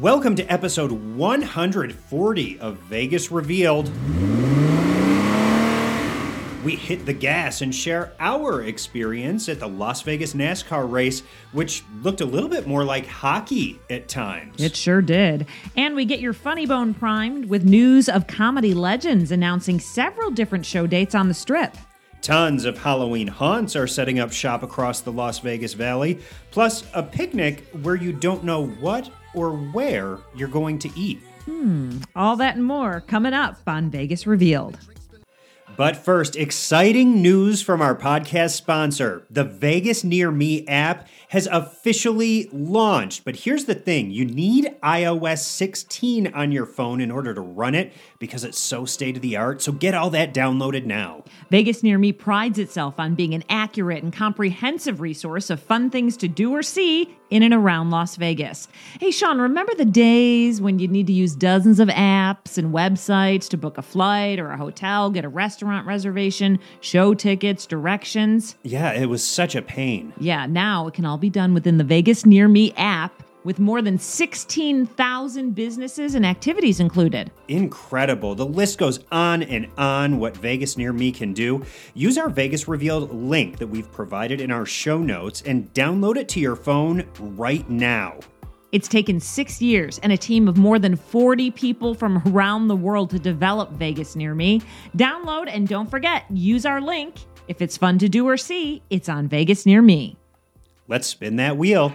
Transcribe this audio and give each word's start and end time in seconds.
Welcome 0.00 0.36
to 0.36 0.44
episode 0.50 0.90
140 0.90 2.60
of 2.60 2.76
Vegas 2.78 3.30
Revealed. 3.30 3.88
We 6.64 6.76
hit 6.76 7.04
the 7.04 7.12
gas 7.12 7.60
and 7.60 7.74
share 7.74 8.14
our 8.18 8.62
experience 8.62 9.50
at 9.50 9.60
the 9.60 9.68
Las 9.68 10.00
Vegas 10.00 10.32
NASCAR 10.32 10.90
race, 10.90 11.22
which 11.52 11.84
looked 12.00 12.22
a 12.22 12.24
little 12.24 12.48
bit 12.48 12.66
more 12.66 12.84
like 12.84 13.06
hockey 13.06 13.80
at 13.90 14.08
times. 14.08 14.62
It 14.62 14.74
sure 14.74 15.02
did. 15.02 15.46
And 15.76 15.94
we 15.94 16.06
get 16.06 16.20
your 16.20 16.32
funny 16.32 16.64
bone 16.64 16.94
primed 16.94 17.44
with 17.44 17.64
news 17.64 18.08
of 18.08 18.26
comedy 18.26 18.72
legends 18.72 19.30
announcing 19.30 19.78
several 19.78 20.30
different 20.30 20.64
show 20.64 20.86
dates 20.86 21.14
on 21.14 21.28
the 21.28 21.34
strip. 21.34 21.76
Tons 22.22 22.64
of 22.64 22.78
Halloween 22.78 23.28
haunts 23.28 23.76
are 23.76 23.86
setting 23.86 24.20
up 24.20 24.32
shop 24.32 24.62
across 24.62 25.00
the 25.00 25.12
Las 25.12 25.40
Vegas 25.40 25.74
Valley, 25.74 26.20
plus 26.50 26.84
a 26.94 27.02
picnic 27.02 27.66
where 27.82 27.96
you 27.96 28.12
don't 28.12 28.42
know 28.42 28.66
what 28.66 29.10
or 29.34 29.50
where 29.52 30.18
you're 30.34 30.48
going 30.48 30.78
to 30.80 30.90
eat. 30.98 31.20
Hmm, 31.44 31.98
all 32.14 32.36
that 32.36 32.54
and 32.56 32.64
more 32.64 33.00
coming 33.00 33.32
up 33.32 33.58
on 33.66 33.90
Vegas 33.90 34.26
Revealed. 34.26 34.78
But 35.76 35.96
first, 35.96 36.36
exciting 36.36 37.22
news 37.22 37.62
from 37.62 37.80
our 37.80 37.96
podcast 37.96 38.50
sponsor. 38.50 39.26
The 39.30 39.44
Vegas 39.44 40.04
Near 40.04 40.30
Me 40.30 40.66
app 40.66 41.08
has 41.28 41.48
officially 41.50 42.50
launched. 42.52 43.24
But 43.24 43.36
here's 43.36 43.64
the 43.64 43.74
thing 43.74 44.10
you 44.10 44.26
need 44.26 44.76
iOS 44.82 45.38
16 45.38 46.26
on 46.34 46.52
your 46.52 46.66
phone 46.66 47.00
in 47.00 47.10
order 47.10 47.32
to 47.32 47.40
run 47.40 47.74
it 47.74 47.94
because 48.18 48.44
it's 48.44 48.60
so 48.60 48.84
state 48.84 49.16
of 49.16 49.22
the 49.22 49.36
art. 49.36 49.62
So 49.62 49.72
get 49.72 49.94
all 49.94 50.10
that 50.10 50.34
downloaded 50.34 50.84
now. 50.84 51.24
Vegas 51.50 51.82
Near 51.82 51.96
Me 51.96 52.12
prides 52.12 52.58
itself 52.58 53.00
on 53.00 53.14
being 53.14 53.32
an 53.32 53.44
accurate 53.48 54.02
and 54.02 54.12
comprehensive 54.12 55.00
resource 55.00 55.48
of 55.48 55.58
fun 55.58 55.88
things 55.88 56.18
to 56.18 56.28
do 56.28 56.52
or 56.52 56.62
see 56.62 57.16
in 57.30 57.42
and 57.42 57.54
around 57.54 57.88
Las 57.88 58.16
Vegas. 58.16 58.68
Hey, 59.00 59.10
Sean, 59.10 59.40
remember 59.40 59.74
the 59.74 59.86
days 59.86 60.60
when 60.60 60.78
you'd 60.78 60.90
need 60.90 61.06
to 61.06 61.14
use 61.14 61.34
dozens 61.34 61.80
of 61.80 61.88
apps 61.88 62.58
and 62.58 62.74
websites 62.74 63.48
to 63.48 63.56
book 63.56 63.78
a 63.78 63.82
flight 63.82 64.38
or 64.38 64.50
a 64.50 64.58
hotel, 64.58 65.08
get 65.08 65.24
a 65.24 65.30
restaurant 65.30 65.61
reservation, 65.66 66.58
show 66.80 67.14
tickets, 67.14 67.66
directions? 67.66 68.56
Yeah, 68.62 68.92
it 68.92 69.06
was 69.06 69.24
such 69.26 69.54
a 69.54 69.62
pain. 69.62 70.12
Yeah, 70.18 70.46
now 70.46 70.86
it 70.86 70.94
can 70.94 71.04
all 71.04 71.18
be 71.18 71.30
done 71.30 71.54
within 71.54 71.78
the 71.78 71.84
Vegas 71.84 72.26
Near 72.26 72.48
Me 72.48 72.72
app 72.76 73.22
with 73.44 73.58
more 73.58 73.82
than 73.82 73.98
16,000 73.98 75.54
businesses 75.54 76.14
and 76.14 76.24
activities 76.24 76.80
included. 76.80 77.30
Incredible. 77.48 78.34
The 78.34 78.46
list 78.46 78.78
goes 78.78 79.00
on 79.10 79.42
and 79.42 79.68
on 79.76 80.18
what 80.18 80.36
Vegas 80.36 80.76
Near 80.76 80.92
Me 80.92 81.12
can 81.12 81.32
do. 81.32 81.64
Use 81.94 82.18
our 82.18 82.28
Vegas 82.28 82.68
Revealed 82.68 83.12
link 83.12 83.58
that 83.58 83.66
we've 83.66 83.90
provided 83.90 84.40
in 84.40 84.50
our 84.50 84.66
show 84.66 84.98
notes 84.98 85.42
and 85.42 85.72
download 85.74 86.16
it 86.16 86.28
to 86.30 86.40
your 86.40 86.56
phone 86.56 87.04
right 87.18 87.68
now. 87.68 88.18
It's 88.72 88.88
taken 88.88 89.20
six 89.20 89.60
years 89.60 89.98
and 89.98 90.12
a 90.12 90.16
team 90.16 90.48
of 90.48 90.56
more 90.56 90.78
than 90.78 90.96
40 90.96 91.50
people 91.50 91.94
from 91.94 92.22
around 92.24 92.68
the 92.68 92.74
world 92.74 93.10
to 93.10 93.18
develop 93.18 93.72
Vegas 93.72 94.16
Near 94.16 94.34
Me. 94.34 94.62
Download 94.96 95.46
and 95.46 95.68
don't 95.68 95.90
forget, 95.90 96.24
use 96.30 96.64
our 96.64 96.80
link. 96.80 97.16
If 97.48 97.60
it's 97.60 97.76
fun 97.76 97.98
to 97.98 98.08
do 98.08 98.26
or 98.26 98.38
see, 98.38 98.82
it's 98.88 99.10
on 99.10 99.28
Vegas 99.28 99.66
Near 99.66 99.82
Me. 99.82 100.16
Let's 100.88 101.06
spin 101.06 101.36
that 101.36 101.58
wheel. 101.58 101.92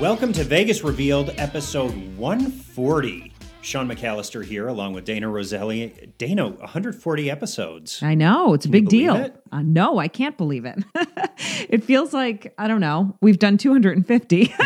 Welcome 0.00 0.32
to 0.32 0.42
Vegas 0.42 0.82
Revealed, 0.82 1.30
episode 1.36 1.92
140. 2.16 3.31
Sean 3.62 3.88
McAllister 3.88 4.44
here, 4.44 4.66
along 4.66 4.92
with 4.92 5.04
Dana 5.04 5.28
Roselli. 5.28 6.12
Dana, 6.18 6.48
140 6.48 7.30
episodes. 7.30 8.02
I 8.02 8.14
know, 8.14 8.54
it's 8.54 8.66
a 8.66 8.68
you 8.68 8.72
big 8.72 8.88
deal. 8.88 9.14
it? 9.14 9.40
Uh, 9.52 9.62
no, 9.62 9.98
I 9.98 10.08
can't 10.08 10.36
believe 10.36 10.64
it. 10.64 10.82
it 11.70 11.84
feels 11.84 12.12
like, 12.12 12.52
I 12.58 12.66
don't 12.66 12.80
know, 12.80 13.16
we've 13.20 13.38
done 13.38 13.56
250. 13.58 14.54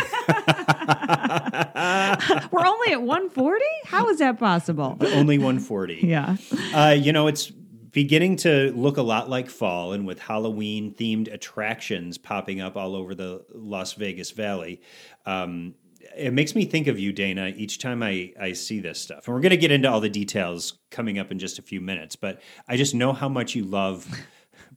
We're 2.51 2.65
only 2.65 2.91
at 2.91 3.01
140? 3.03 3.65
How 3.85 4.09
is 4.09 4.17
that 4.17 4.39
possible? 4.39 4.97
Only 4.99 5.37
140. 5.37 5.99
Yeah. 6.01 6.37
Uh, 6.73 6.95
you 6.97 7.13
know, 7.13 7.27
it's 7.27 7.51
beginning 7.91 8.35
to 8.37 8.71
look 8.75 8.97
a 8.97 9.01
lot 9.01 9.29
like 9.29 9.49
fall, 9.49 9.93
and 9.93 10.05
with 10.07 10.19
Halloween 10.19 10.93
themed 10.93 11.31
attractions 11.31 12.17
popping 12.17 12.61
up 12.61 12.75
all 12.75 12.95
over 12.95 13.13
the 13.15 13.45
Las 13.53 13.93
Vegas 13.93 14.31
Valley. 14.31 14.81
Um, 15.25 15.75
it 16.15 16.33
makes 16.33 16.55
me 16.55 16.65
think 16.65 16.87
of 16.87 16.99
you, 16.99 17.11
Dana, 17.11 17.53
each 17.55 17.79
time 17.79 18.03
I, 18.03 18.33
I 18.39 18.53
see 18.53 18.79
this 18.79 18.99
stuff. 18.99 19.27
And 19.27 19.35
we're 19.35 19.41
going 19.41 19.51
to 19.51 19.57
get 19.57 19.71
into 19.71 19.89
all 19.89 19.99
the 19.99 20.09
details 20.09 20.77
coming 20.91 21.19
up 21.19 21.31
in 21.31 21.39
just 21.39 21.59
a 21.59 21.61
few 21.61 21.81
minutes, 21.81 22.15
but 22.15 22.41
I 22.67 22.77
just 22.77 22.93
know 22.95 23.13
how 23.13 23.29
much 23.29 23.55
you 23.55 23.63
love 23.63 24.07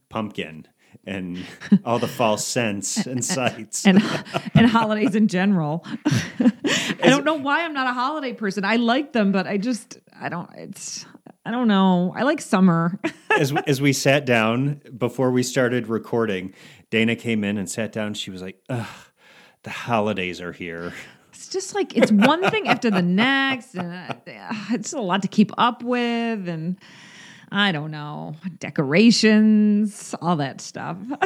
pumpkin 0.09 0.67
and 1.05 1.43
all 1.85 1.99
the 1.99 2.07
false 2.07 2.45
scents 2.45 3.05
and 3.05 3.23
sights. 3.37 3.85
and 3.85 4.01
and 4.53 4.67
holidays 4.67 5.15
in 5.15 5.27
general. 5.27 5.85
I 6.05 7.09
don't 7.09 7.25
know 7.25 7.35
why 7.35 7.63
I'm 7.63 7.73
not 7.73 7.87
a 7.87 7.93
holiday 7.93 8.33
person. 8.33 8.63
I 8.65 8.75
like 8.75 9.13
them, 9.13 9.31
but 9.31 9.47
I 9.47 9.57
just 9.57 9.97
I 10.19 10.29
don't 10.29 10.49
it's 10.55 11.05
I 11.45 11.51
don't 11.51 11.67
know. 11.67 12.13
I 12.15 12.23
like 12.23 12.41
summer. 12.41 12.99
as 13.31 13.53
as 13.65 13.81
we 13.81 13.93
sat 13.93 14.25
down 14.25 14.81
before 14.95 15.31
we 15.31 15.43
started 15.43 15.87
recording, 15.87 16.53
Dana 16.89 17.15
came 17.15 17.43
in 17.43 17.57
and 17.57 17.69
sat 17.69 17.91
down. 17.91 18.13
She 18.13 18.29
was 18.29 18.41
like, 18.41 18.61
Ugh, 18.69 18.87
"The 19.63 19.71
holidays 19.71 20.39
are 20.41 20.51
here." 20.51 20.93
It's 21.41 21.49
just 21.49 21.73
like 21.73 21.97
it's 21.97 22.11
one 22.11 22.47
thing 22.51 22.67
after 22.67 22.91
the 22.91 23.01
next, 23.01 23.73
and 23.73 23.91
uh, 23.91 24.13
it's 24.69 24.93
a 24.93 24.99
lot 24.99 25.23
to 25.23 25.27
keep 25.27 25.51
up 25.57 25.81
with, 25.81 26.47
and 26.47 26.77
I 27.51 27.71
don't 27.71 27.89
know 27.89 28.35
decorations, 28.59 30.13
all 30.21 30.35
that 30.35 30.61
stuff. 30.61 30.97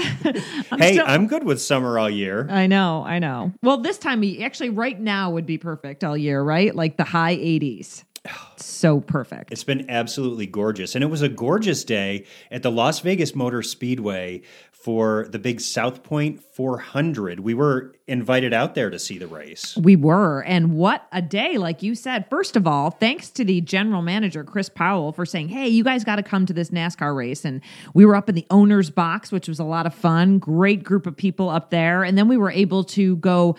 I'm 0.71 0.79
hey, 0.79 0.93
still- 0.93 1.05
I'm 1.05 1.27
good 1.27 1.43
with 1.43 1.61
summer 1.61 1.99
all 1.99 2.09
year. 2.09 2.47
I 2.49 2.65
know, 2.67 3.03
I 3.05 3.19
know. 3.19 3.51
Well, 3.61 3.79
this 3.79 3.97
time, 3.97 4.23
actually, 4.41 4.69
right 4.69 4.97
now 4.97 5.31
would 5.31 5.45
be 5.45 5.57
perfect 5.57 6.05
all 6.05 6.15
year, 6.15 6.41
right? 6.41 6.73
Like 6.73 6.95
the 6.95 7.03
high 7.03 7.35
80s. 7.35 8.05
So 8.57 8.99
perfect. 9.01 9.51
It's 9.51 9.63
been 9.63 9.89
absolutely 9.89 10.47
gorgeous. 10.47 10.95
And 10.95 11.03
it 11.03 11.07
was 11.07 11.21
a 11.21 11.29
gorgeous 11.29 11.83
day 11.83 12.25
at 12.49 12.63
the 12.63 12.71
Las 12.71 12.99
Vegas 12.99 13.35
Motor 13.35 13.61
Speedway 13.61 14.41
for 14.85 15.25
the 15.31 15.39
big 15.39 15.59
South 15.59 16.03
Point 16.03 16.43
400. 16.53 17.39
We 17.39 17.55
were 17.55 17.95
invited 18.05 18.53
out 18.53 18.75
there 18.75 18.91
to 18.91 18.99
see 18.99 19.17
the 19.17 19.25
race. 19.25 19.75
We 19.75 19.95
were. 19.95 20.43
And 20.43 20.75
what 20.75 21.07
a 21.11 21.23
day, 21.23 21.57
like 21.57 21.81
you 21.81 21.95
said. 21.95 22.29
First 22.29 22.55
of 22.55 22.67
all, 22.67 22.91
thanks 22.91 23.31
to 23.31 23.43
the 23.43 23.61
general 23.61 24.03
manager, 24.03 24.43
Chris 24.43 24.69
Powell, 24.69 25.11
for 25.11 25.25
saying, 25.25 25.49
hey, 25.49 25.67
you 25.67 25.83
guys 25.83 26.03
got 26.03 26.17
to 26.17 26.23
come 26.23 26.45
to 26.45 26.53
this 26.53 26.69
NASCAR 26.69 27.15
race. 27.15 27.45
And 27.45 27.61
we 27.95 28.05
were 28.05 28.15
up 28.15 28.29
in 28.29 28.35
the 28.35 28.45
owner's 28.51 28.91
box, 28.91 29.31
which 29.31 29.47
was 29.47 29.57
a 29.57 29.63
lot 29.63 29.87
of 29.87 29.95
fun. 29.95 30.37
Great 30.37 30.83
group 30.83 31.07
of 31.07 31.17
people 31.17 31.49
up 31.49 31.71
there. 31.71 32.03
And 32.03 32.15
then 32.15 32.27
we 32.27 32.37
were 32.37 32.51
able 32.51 32.83
to 32.83 33.15
go 33.15 33.55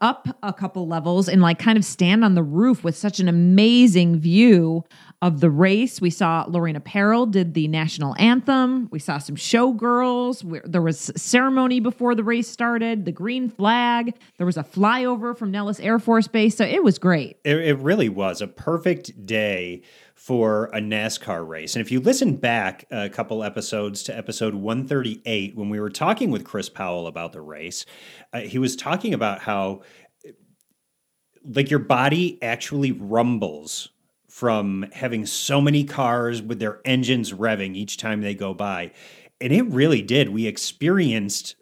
up 0.00 0.28
a 0.44 0.52
couple 0.52 0.86
levels 0.86 1.28
and 1.28 1.42
like 1.42 1.58
kind 1.58 1.76
of 1.76 1.84
stand 1.84 2.24
on 2.24 2.36
the 2.36 2.44
roof 2.44 2.84
with 2.84 2.96
such 2.96 3.18
an 3.18 3.26
amazing 3.26 4.20
view 4.20 4.84
of 5.20 5.40
the 5.40 5.50
race. 5.50 6.00
We 6.00 6.10
saw 6.10 6.44
Lorena 6.46 6.78
Peril 6.78 7.26
did 7.26 7.54
the 7.54 7.66
national 7.66 8.14
anthem. 8.20 8.88
We 8.92 9.00
saw 9.00 9.18
some 9.18 9.34
showgirls. 9.34 10.44
We- 10.44 10.60
There 10.64 10.80
was 10.82 11.10
ceremony 11.16 11.80
before 11.80 12.14
the 12.14 12.22
race 12.22 12.46
started, 12.48 13.04
the 13.04 13.10
green 13.10 13.48
flag. 13.48 14.14
There 14.36 14.46
was 14.46 14.56
a 14.56 14.62
flyover 14.62 15.36
from 15.36 15.50
Nellis 15.50 15.80
Air 15.80 15.98
Force 15.98 16.28
Base. 16.28 16.56
So 16.56 16.64
it 16.64 16.84
was 16.84 17.00
great. 17.00 17.36
It, 17.44 17.56
it 17.56 17.78
really 17.78 18.08
was 18.08 18.40
a 18.40 18.46
perfect 18.46 19.26
day 19.26 19.82
for 20.14 20.66
a 20.66 20.78
NASCAR 20.80 21.46
race. 21.46 21.74
And 21.74 21.80
if 21.84 21.90
you 21.90 21.98
listen 21.98 22.36
back 22.36 22.84
a 22.92 23.08
couple 23.08 23.42
episodes 23.42 24.04
to 24.04 24.16
episode 24.16 24.54
138, 24.54 25.56
when 25.56 25.68
we 25.68 25.80
were 25.80 25.90
talking 25.90 26.30
with 26.30 26.44
Chris 26.44 26.68
Powell 26.68 27.08
about 27.08 27.32
the 27.32 27.40
race, 27.40 27.84
uh, 28.32 28.40
he 28.40 28.58
was 28.58 28.76
talking 28.76 29.14
about 29.14 29.40
how 29.40 29.82
like 31.44 31.70
your 31.70 31.78
body 31.80 32.40
actually 32.42 32.92
rumbles 32.92 33.88
from 34.38 34.86
having 34.92 35.26
so 35.26 35.60
many 35.60 35.82
cars 35.82 36.40
with 36.40 36.60
their 36.60 36.80
engines 36.84 37.32
revving 37.32 37.74
each 37.74 37.96
time 37.96 38.20
they 38.20 38.36
go 38.36 38.54
by. 38.54 38.88
And 39.40 39.52
it 39.52 39.62
really 39.62 40.00
did. 40.00 40.28
We 40.28 40.46
experienced 40.46 41.56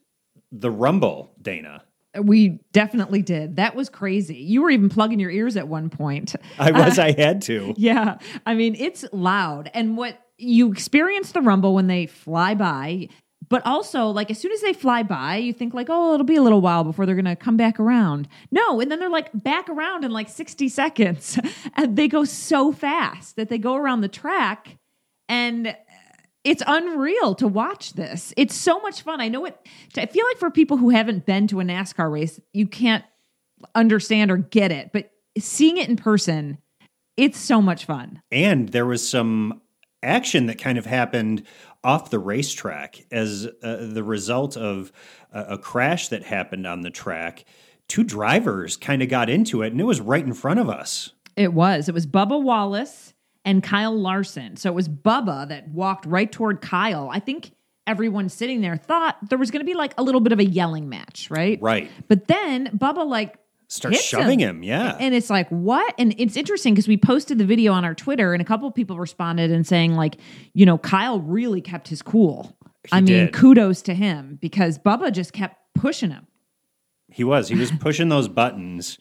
the 0.52 0.70
rumble, 0.70 1.32
Dana. 1.40 1.84
Uh, 2.14 2.20
we 2.20 2.60
definitely 2.72 3.22
did. 3.22 3.56
That 3.56 3.74
was 3.74 3.88
crazy. 3.88 4.36
You 4.36 4.60
were 4.60 4.68
even 4.68 4.90
plugging 4.90 5.18
your 5.18 5.30
ears 5.30 5.56
at 5.56 5.68
one 5.68 5.88
point. 5.88 6.36
I 6.58 6.70
was, 6.70 6.98
uh, 6.98 7.04
I 7.04 7.12
had 7.12 7.40
to. 7.42 7.72
Yeah. 7.78 8.18
I 8.44 8.52
mean, 8.52 8.74
it's 8.74 9.06
loud. 9.10 9.70
And 9.72 9.96
what 9.96 10.18
you 10.36 10.70
experience 10.70 11.32
the 11.32 11.40
rumble 11.40 11.74
when 11.74 11.86
they 11.86 12.04
fly 12.04 12.54
by, 12.54 13.08
but 13.48 13.64
also 13.66 14.08
like 14.08 14.30
as 14.30 14.38
soon 14.38 14.52
as 14.52 14.60
they 14.60 14.72
fly 14.72 15.02
by, 15.02 15.36
you 15.36 15.52
think 15.52 15.74
like, 15.74 15.88
oh, 15.90 16.14
it'll 16.14 16.26
be 16.26 16.36
a 16.36 16.42
little 16.42 16.60
while 16.60 16.84
before 16.84 17.06
they're 17.06 17.14
gonna 17.14 17.36
come 17.36 17.56
back 17.56 17.78
around. 17.78 18.28
No, 18.50 18.80
and 18.80 18.90
then 18.90 18.98
they're 18.98 19.08
like 19.08 19.30
back 19.34 19.68
around 19.68 20.04
in 20.04 20.10
like 20.10 20.28
60 20.28 20.68
seconds. 20.68 21.38
and 21.74 21.96
they 21.96 22.08
go 22.08 22.24
so 22.24 22.72
fast 22.72 23.36
that 23.36 23.48
they 23.48 23.58
go 23.58 23.74
around 23.74 24.00
the 24.00 24.08
track 24.08 24.76
and 25.28 25.68
uh, 25.68 25.74
it's 26.44 26.62
unreal 26.66 27.34
to 27.36 27.48
watch 27.48 27.94
this. 27.94 28.32
It's 28.36 28.54
so 28.54 28.80
much 28.80 29.02
fun. 29.02 29.20
I 29.20 29.28
know 29.28 29.44
it 29.44 29.56
I 29.96 30.06
feel 30.06 30.26
like 30.26 30.38
for 30.38 30.50
people 30.50 30.76
who 30.76 30.90
haven't 30.90 31.26
been 31.26 31.46
to 31.48 31.60
a 31.60 31.64
NASCAR 31.64 32.10
race, 32.10 32.40
you 32.52 32.66
can't 32.66 33.04
understand 33.74 34.30
or 34.30 34.36
get 34.36 34.70
it, 34.70 34.90
but 34.92 35.10
seeing 35.38 35.76
it 35.76 35.88
in 35.88 35.96
person, 35.96 36.58
it's 37.16 37.38
so 37.38 37.62
much 37.62 37.84
fun. 37.84 38.22
And 38.30 38.68
there 38.70 38.86
was 38.86 39.06
some 39.06 39.62
action 40.06 40.46
that 40.46 40.58
kind 40.58 40.78
of 40.78 40.86
happened 40.86 41.42
off 41.84 42.10
the 42.10 42.18
racetrack 42.18 43.04
as 43.10 43.46
uh, 43.62 43.76
the 43.80 44.02
result 44.02 44.56
of 44.56 44.92
a, 45.32 45.40
a 45.54 45.58
crash 45.58 46.08
that 46.08 46.22
happened 46.22 46.66
on 46.66 46.80
the 46.80 46.90
track. 46.90 47.44
Two 47.88 48.02
drivers 48.02 48.76
kind 48.76 49.02
of 49.02 49.08
got 49.08 49.30
into 49.30 49.62
it, 49.62 49.72
and 49.72 49.80
it 49.80 49.84
was 49.84 50.00
right 50.00 50.24
in 50.24 50.32
front 50.32 50.58
of 50.58 50.68
us. 50.68 51.12
It 51.36 51.52
was. 51.52 51.88
It 51.88 51.94
was 51.94 52.06
Bubba 52.06 52.42
Wallace 52.42 53.14
and 53.44 53.62
Kyle 53.62 53.96
Larson. 53.96 54.56
So 54.56 54.70
it 54.70 54.74
was 54.74 54.88
Bubba 54.88 55.48
that 55.48 55.68
walked 55.68 56.06
right 56.06 56.30
toward 56.30 56.60
Kyle. 56.60 57.08
I 57.12 57.20
think 57.20 57.52
everyone 57.86 58.28
sitting 58.28 58.60
there 58.60 58.76
thought 58.76 59.16
there 59.28 59.38
was 59.38 59.50
going 59.50 59.60
to 59.60 59.66
be 59.66 59.74
like 59.74 59.94
a 59.96 60.02
little 60.02 60.20
bit 60.20 60.32
of 60.32 60.40
a 60.40 60.44
yelling 60.44 60.88
match, 60.88 61.28
right? 61.30 61.60
Right. 61.62 61.90
But 62.08 62.26
then 62.26 62.66
Bubba 62.76 63.06
like 63.06 63.38
Starts 63.68 63.96
hits 63.96 64.06
shoving 64.06 64.38
him, 64.38 64.62
yeah. 64.62 64.96
And 65.00 65.12
it's 65.14 65.28
like, 65.28 65.48
what? 65.48 65.92
And 65.98 66.14
it's 66.18 66.36
interesting 66.36 66.74
because 66.74 66.86
we 66.86 66.96
posted 66.96 67.38
the 67.38 67.44
video 67.44 67.72
on 67.72 67.84
our 67.84 67.94
Twitter 67.94 68.32
and 68.32 68.40
a 68.40 68.44
couple 68.44 68.68
of 68.68 68.74
people 68.74 68.96
responded 68.98 69.50
and 69.50 69.66
saying, 69.66 69.94
like, 69.94 70.18
you 70.52 70.64
know, 70.64 70.78
Kyle 70.78 71.20
really 71.20 71.60
kept 71.60 71.88
his 71.88 72.00
cool. 72.00 72.56
I 72.92 73.00
mean, 73.00 73.32
kudos 73.32 73.82
to 73.82 73.94
him 73.94 74.38
because 74.40 74.78
Bubba 74.78 75.12
just 75.12 75.32
kept 75.32 75.56
pushing 75.74 76.10
him. 76.10 76.28
He 77.08 77.24
was. 77.24 77.48
He 77.48 77.56
was 77.56 77.72
pushing 77.80 78.08
those 78.08 78.28
buttons, 78.28 78.98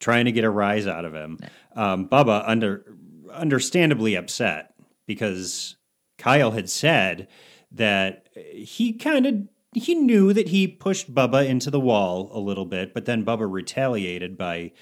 trying 0.00 0.24
to 0.24 0.32
get 0.32 0.42
a 0.44 0.50
rise 0.50 0.88
out 0.88 1.04
of 1.04 1.14
him. 1.14 1.38
Um, 1.76 2.08
Bubba, 2.08 2.42
under 2.46 2.84
understandably 3.32 4.16
upset 4.16 4.74
because 5.06 5.76
Kyle 6.18 6.50
had 6.50 6.68
said 6.68 7.28
that 7.72 8.26
he 8.34 8.94
kind 8.94 9.26
of 9.26 9.34
he 9.74 9.94
knew 9.94 10.32
that 10.32 10.48
he 10.48 10.66
pushed 10.66 11.14
Bubba 11.14 11.46
into 11.46 11.70
the 11.70 11.80
wall 11.80 12.30
a 12.32 12.40
little 12.40 12.64
bit, 12.64 12.94
but 12.94 13.04
then 13.04 13.24
Bubba 13.24 13.50
retaliated 13.50 14.38
by 14.38 14.72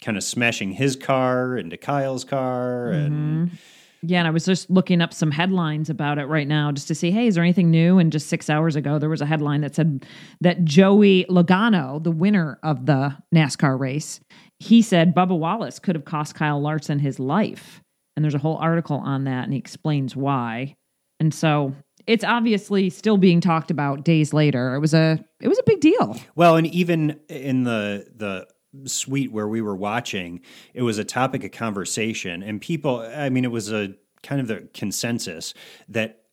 kind 0.00 0.16
of 0.16 0.24
smashing 0.24 0.72
his 0.72 0.96
car 0.96 1.56
into 1.56 1.76
Kyle's 1.76 2.24
car 2.24 2.90
and 2.90 3.48
mm-hmm. 3.48 3.54
Yeah, 4.02 4.20
and 4.20 4.28
I 4.28 4.30
was 4.30 4.46
just 4.46 4.70
looking 4.70 5.02
up 5.02 5.12
some 5.12 5.30
headlines 5.30 5.90
about 5.90 6.18
it 6.18 6.24
right 6.24 6.48
now 6.48 6.72
just 6.72 6.88
to 6.88 6.94
see, 6.94 7.10
hey, 7.10 7.26
is 7.26 7.34
there 7.34 7.44
anything 7.44 7.70
new? 7.70 7.98
And 7.98 8.10
just 8.10 8.28
six 8.28 8.48
hours 8.48 8.74
ago, 8.74 8.98
there 8.98 9.10
was 9.10 9.20
a 9.20 9.26
headline 9.26 9.60
that 9.60 9.74
said 9.74 10.06
that 10.40 10.64
Joey 10.64 11.26
Logano, 11.28 12.02
the 12.02 12.10
winner 12.10 12.58
of 12.62 12.86
the 12.86 13.14
NASCAR 13.34 13.78
race, 13.78 14.18
he 14.58 14.80
said 14.80 15.14
Bubba 15.14 15.38
Wallace 15.38 15.78
could 15.78 15.96
have 15.96 16.06
cost 16.06 16.34
Kyle 16.34 16.60
Larson 16.60 16.98
his 16.98 17.18
life. 17.18 17.82
And 18.16 18.24
there's 18.24 18.34
a 18.34 18.38
whole 18.38 18.56
article 18.56 18.96
on 18.96 19.24
that, 19.24 19.44
and 19.44 19.52
he 19.52 19.58
explains 19.58 20.16
why. 20.16 20.76
And 21.20 21.34
so 21.34 21.74
it's 22.10 22.24
obviously 22.24 22.90
still 22.90 23.16
being 23.16 23.40
talked 23.40 23.70
about 23.70 24.04
days 24.04 24.32
later. 24.32 24.74
It 24.74 24.80
was 24.80 24.92
a 24.92 25.24
it 25.40 25.46
was 25.46 25.60
a 25.60 25.62
big 25.64 25.80
deal. 25.80 26.16
Well, 26.34 26.56
and 26.56 26.66
even 26.66 27.20
in 27.28 27.62
the 27.62 28.06
the 28.16 28.48
suite 28.88 29.30
where 29.30 29.46
we 29.46 29.60
were 29.60 29.76
watching, 29.76 30.40
it 30.74 30.82
was 30.82 30.98
a 30.98 31.04
topic 31.04 31.44
of 31.44 31.52
conversation, 31.52 32.42
and 32.42 32.60
people. 32.60 32.98
I 33.00 33.28
mean, 33.30 33.44
it 33.44 33.52
was 33.52 33.72
a 33.72 33.94
kind 34.24 34.40
of 34.40 34.48
the 34.48 34.68
consensus 34.74 35.54
that 35.88 36.24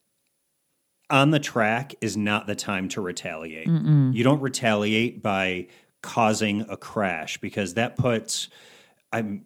on 1.12 1.30
the 1.30 1.40
track 1.40 1.94
is 2.02 2.18
not 2.18 2.48
the 2.48 2.56
time 2.56 2.90
to 2.90 3.02
retaliate. 3.02 3.68
You 3.68 4.24
don't 4.24 4.42
retaliate 4.42 5.22
by 5.22 5.68
causing 6.02 6.62
a 6.70 6.76
crash 6.76 7.38
because 7.38 7.76
that 7.76 7.96
puts 7.96 8.50
I'm 9.12 9.46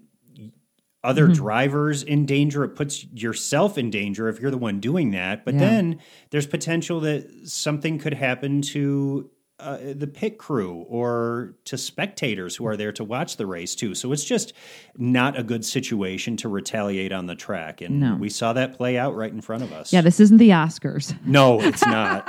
other 1.04 1.26
mm-hmm. 1.26 1.34
drivers 1.34 2.04
in 2.04 2.26
danger. 2.26 2.64
It 2.64 2.76
puts 2.76 3.06
yourself 3.14 3.78
in 3.78 3.90
danger 3.90 4.30
if 4.30 4.40
you're 4.40 4.52
the 4.52 4.58
one 4.58 4.80
doing 4.80 5.12
that. 5.12 5.46
But 5.46 5.56
Yeah. 5.56 5.60
then 5.62 6.00
there's 6.30 6.48
potential 6.48 7.00
that 7.02 7.48
something 7.48 7.98
could 7.98 8.14
happen 8.14 8.62
to 8.62 9.30
uh, 9.62 9.78
the 9.96 10.08
pit 10.08 10.38
crew 10.38 10.86
or 10.90 11.54
to 11.66 11.78
spectators 11.78 12.56
who 12.56 12.66
are 12.68 12.76
there 12.76 12.92
to 12.94 13.04
watch 13.04 13.38
the 13.38 13.46
race 13.46 13.76
too. 13.76 13.94
So 13.96 14.12
it's 14.12 14.24
just 14.24 14.54
not 14.98 15.38
a 15.40 15.44
good 15.44 15.64
situation 15.66 16.36
to 16.38 16.50
retaliate 16.50 17.12
on 17.12 17.26
the 17.28 17.36
track. 17.36 17.82
And 17.82 18.00
No. 18.00 18.16
we 18.16 18.30
saw 18.30 18.54
that 18.54 18.76
play 18.78 18.98
out 18.98 19.16
right 19.16 19.32
in 19.32 19.42
front 19.42 19.64
of 19.64 19.72
us. 19.72 19.94
Yeah, 19.94 20.02
this 20.02 20.20
isn't 20.20 20.38
the 20.38 20.50
Oscars. 20.50 21.16
no, 21.26 21.62
it's 21.62 21.86
not. 21.86 22.28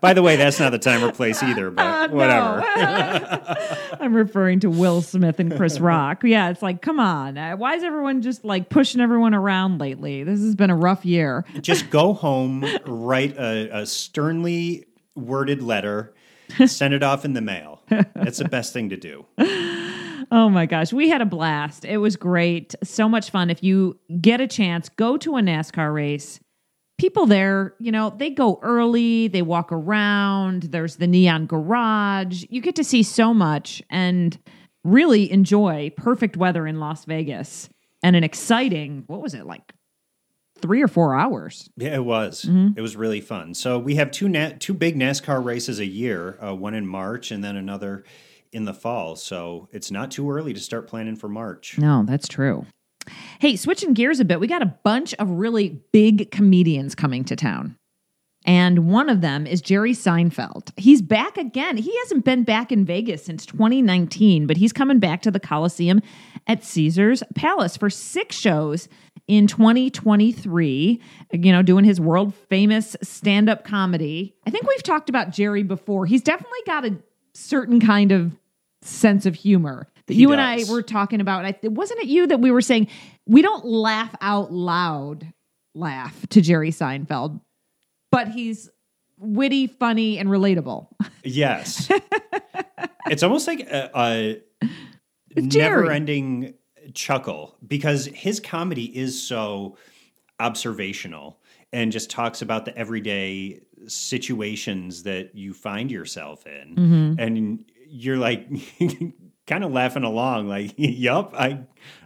By 0.00 0.14
the 0.14 0.22
way, 0.22 0.36
that's 0.36 0.58
not 0.58 0.70
the 0.70 0.78
time 0.78 1.04
or 1.04 1.12
place 1.12 1.42
either, 1.42 1.70
but 1.70 2.10
whatever. 2.10 2.62
I'm 4.00 4.14
referring 4.14 4.60
to 4.60 4.70
Will 4.70 5.02
Smith 5.02 5.38
and 5.40 5.54
Chris 5.56 5.78
Rock. 5.80 6.22
Yeah, 6.24 6.50
it's 6.50 6.62
like, 6.62 6.82
come 6.82 6.98
on. 7.00 7.36
Uh, 7.38 7.56
why 7.56 7.74
is 7.74 7.82
everyone 7.84 8.22
just 8.22 8.44
like 8.44 8.68
pushing 8.68 9.00
everyone 9.00 9.34
around 9.34 9.78
lately? 9.80 10.24
This 10.24 10.40
has 10.40 10.54
been 10.54 10.70
a 10.70 10.76
rough 10.76 11.04
year. 11.04 11.44
just 11.60 11.90
go 11.90 12.12
home, 12.14 12.64
write 12.86 13.36
a, 13.36 13.80
a 13.80 13.86
sternly 13.86 14.86
worded 15.14 15.62
letter, 15.62 16.13
send 16.66 16.94
it 16.94 17.02
off 17.02 17.24
in 17.24 17.32
the 17.32 17.40
mail. 17.40 17.82
That's 17.88 18.38
the 18.38 18.48
best 18.48 18.72
thing 18.72 18.90
to 18.90 18.96
do. 18.96 19.26
Oh 20.30 20.48
my 20.48 20.66
gosh, 20.66 20.92
we 20.92 21.08
had 21.08 21.20
a 21.20 21.26
blast. 21.26 21.84
It 21.84 21.98
was 21.98 22.16
great. 22.16 22.74
So 22.82 23.08
much 23.08 23.30
fun. 23.30 23.50
If 23.50 23.62
you 23.62 23.98
get 24.20 24.40
a 24.40 24.46
chance, 24.46 24.88
go 24.88 25.16
to 25.18 25.36
a 25.36 25.40
NASCAR 25.40 25.92
race. 25.92 26.40
People 26.96 27.26
there, 27.26 27.74
you 27.80 27.90
know, 27.90 28.14
they 28.16 28.30
go 28.30 28.60
early, 28.62 29.28
they 29.28 29.42
walk 29.42 29.72
around, 29.72 30.64
there's 30.64 30.96
the 30.96 31.08
neon 31.08 31.46
garage. 31.46 32.44
You 32.48 32.60
get 32.60 32.76
to 32.76 32.84
see 32.84 33.02
so 33.02 33.34
much 33.34 33.82
and 33.90 34.38
really 34.84 35.30
enjoy 35.30 35.92
perfect 35.96 36.36
weather 36.36 36.66
in 36.66 36.78
Las 36.78 37.04
Vegas 37.04 37.68
and 38.02 38.14
an 38.14 38.22
exciting, 38.22 39.02
what 39.08 39.20
was 39.20 39.34
it, 39.34 39.44
like 39.44 39.72
three 40.64 40.82
or 40.82 40.88
four 40.88 41.14
hours? 41.14 41.68
Yeah, 41.76 41.94
it 41.96 42.04
was. 42.06 42.46
It 42.74 42.80
was 42.80 42.96
really 42.96 43.20
fun. 43.20 43.52
So 43.52 43.78
we 43.78 43.96
have 43.96 44.10
two 44.10 44.30
na- 44.30 44.52
two 44.58 44.72
big 44.72 44.96
NASCAR 44.96 45.44
races 45.44 45.78
a 45.78 45.84
year, 45.84 46.38
uh, 46.42 46.54
one 46.54 46.72
in 46.72 46.86
March 46.86 47.30
and 47.30 47.44
then 47.44 47.54
another 47.54 48.02
in 48.50 48.64
the 48.64 48.72
fall. 48.72 49.14
So 49.14 49.68
it's 49.72 49.90
not 49.90 50.10
too 50.10 50.30
early 50.30 50.54
to 50.54 50.60
start 50.60 50.88
planning 50.88 51.16
for 51.16 51.28
March. 51.28 51.76
No, 51.76 52.02
that's 52.06 52.26
true. 52.26 52.64
Hey, 53.40 53.56
switching 53.56 53.92
gears 53.92 54.20
a 54.20 54.24
bit, 54.24 54.40
we 54.40 54.46
got 54.46 54.62
a 54.62 54.74
bunch 54.84 55.12
of 55.14 55.28
really 55.28 55.82
big 55.92 56.30
comedians 56.30 56.94
coming 56.94 57.24
to 57.24 57.36
town. 57.36 57.76
And 58.46 58.90
one 58.90 59.10
of 59.10 59.20
them 59.20 59.46
is 59.46 59.60
Jerry 59.60 59.92
Seinfeld. 59.92 60.70
He's 60.78 61.02
back 61.02 61.36
again. 61.36 61.76
He 61.76 61.94
hasn't 61.98 62.24
been 62.24 62.42
back 62.42 62.72
in 62.72 62.86
Vegas 62.86 63.22
since 63.22 63.44
2019, 63.44 64.46
but 64.46 64.56
he's 64.56 64.72
coming 64.72 64.98
back 64.98 65.20
to 65.22 65.30
the 65.30 65.40
Coliseum 65.40 66.00
at 66.46 66.64
Caesars 66.64 67.22
Palace 67.34 67.76
for 67.76 67.90
six 67.90 68.36
shows 68.36 68.88
in 69.26 69.46
2023, 69.46 71.00
you 71.32 71.52
know, 71.52 71.62
doing 71.62 71.84
his 71.84 72.00
world 72.00 72.34
famous 72.48 72.96
stand 73.02 73.48
up 73.48 73.64
comedy. 73.64 74.34
I 74.46 74.50
think 74.50 74.66
we've 74.66 74.82
talked 74.82 75.08
about 75.08 75.30
Jerry 75.30 75.62
before. 75.62 76.06
He's 76.06 76.22
definitely 76.22 76.58
got 76.66 76.84
a 76.84 76.96
certain 77.32 77.80
kind 77.80 78.12
of 78.12 78.32
sense 78.82 79.24
of 79.26 79.34
humor 79.34 79.88
that 80.06 80.14
He 80.14 80.20
you 80.20 80.32
and 80.32 80.40
I 80.40 80.64
were 80.68 80.82
talking 80.82 81.20
about. 81.20 81.44
I, 81.44 81.56
wasn't 81.62 82.00
it 82.00 82.08
you 82.08 82.26
that 82.26 82.40
we 82.40 82.50
were 82.50 82.60
saying 82.60 82.88
we 83.26 83.42
don't 83.42 83.64
laugh 83.64 84.14
out 84.20 84.52
loud 84.52 85.32
laugh 85.74 86.26
to 86.28 86.40
Jerry 86.40 86.70
Seinfeld, 86.70 87.40
but 88.12 88.28
he's 88.28 88.70
witty, 89.18 89.66
funny, 89.66 90.18
and 90.18 90.28
relatable. 90.28 90.88
Yes. 91.24 91.90
it's 93.06 93.22
almost 93.22 93.46
like 93.46 93.60
a, 93.60 93.90
a 93.94 95.40
never 95.40 95.90
ending 95.90 96.54
chuckle 96.92 97.56
because 97.66 98.06
his 98.06 98.40
comedy 98.40 98.96
is 98.96 99.20
so 99.20 99.76
observational 100.40 101.40
and 101.72 101.90
just 101.90 102.10
talks 102.10 102.42
about 102.42 102.64
the 102.64 102.76
everyday 102.76 103.60
situations 103.86 105.02
that 105.02 105.34
you 105.34 105.52
find 105.52 105.90
yourself 105.90 106.46
in. 106.46 106.74
Mm-hmm. 106.74 107.14
And 107.18 107.64
you're 107.88 108.16
like, 108.16 108.48
kind 109.46 109.64
of 109.64 109.72
laughing 109.72 110.04
along, 110.04 110.48
like, 110.48 110.74
yup, 110.76 111.34
I, 111.36 111.60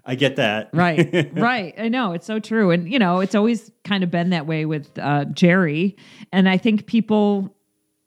I 0.04 0.14
get 0.14 0.36
that. 0.36 0.70
right 0.72 1.30
right 1.34 1.74
i 1.78 1.88
know 1.88 2.12
it's 2.12 2.26
so 2.26 2.40
true 2.40 2.70
and 2.70 2.90
you 2.90 2.98
know 2.98 3.20
it's 3.20 3.34
always 3.34 3.70
kind 3.84 4.02
of 4.02 4.10
been 4.10 4.30
that 4.30 4.46
way 4.46 4.64
with 4.64 4.98
uh, 4.98 5.24
jerry 5.26 5.96
and 6.32 6.48
i 6.48 6.56
think 6.56 6.86
people 6.86 7.54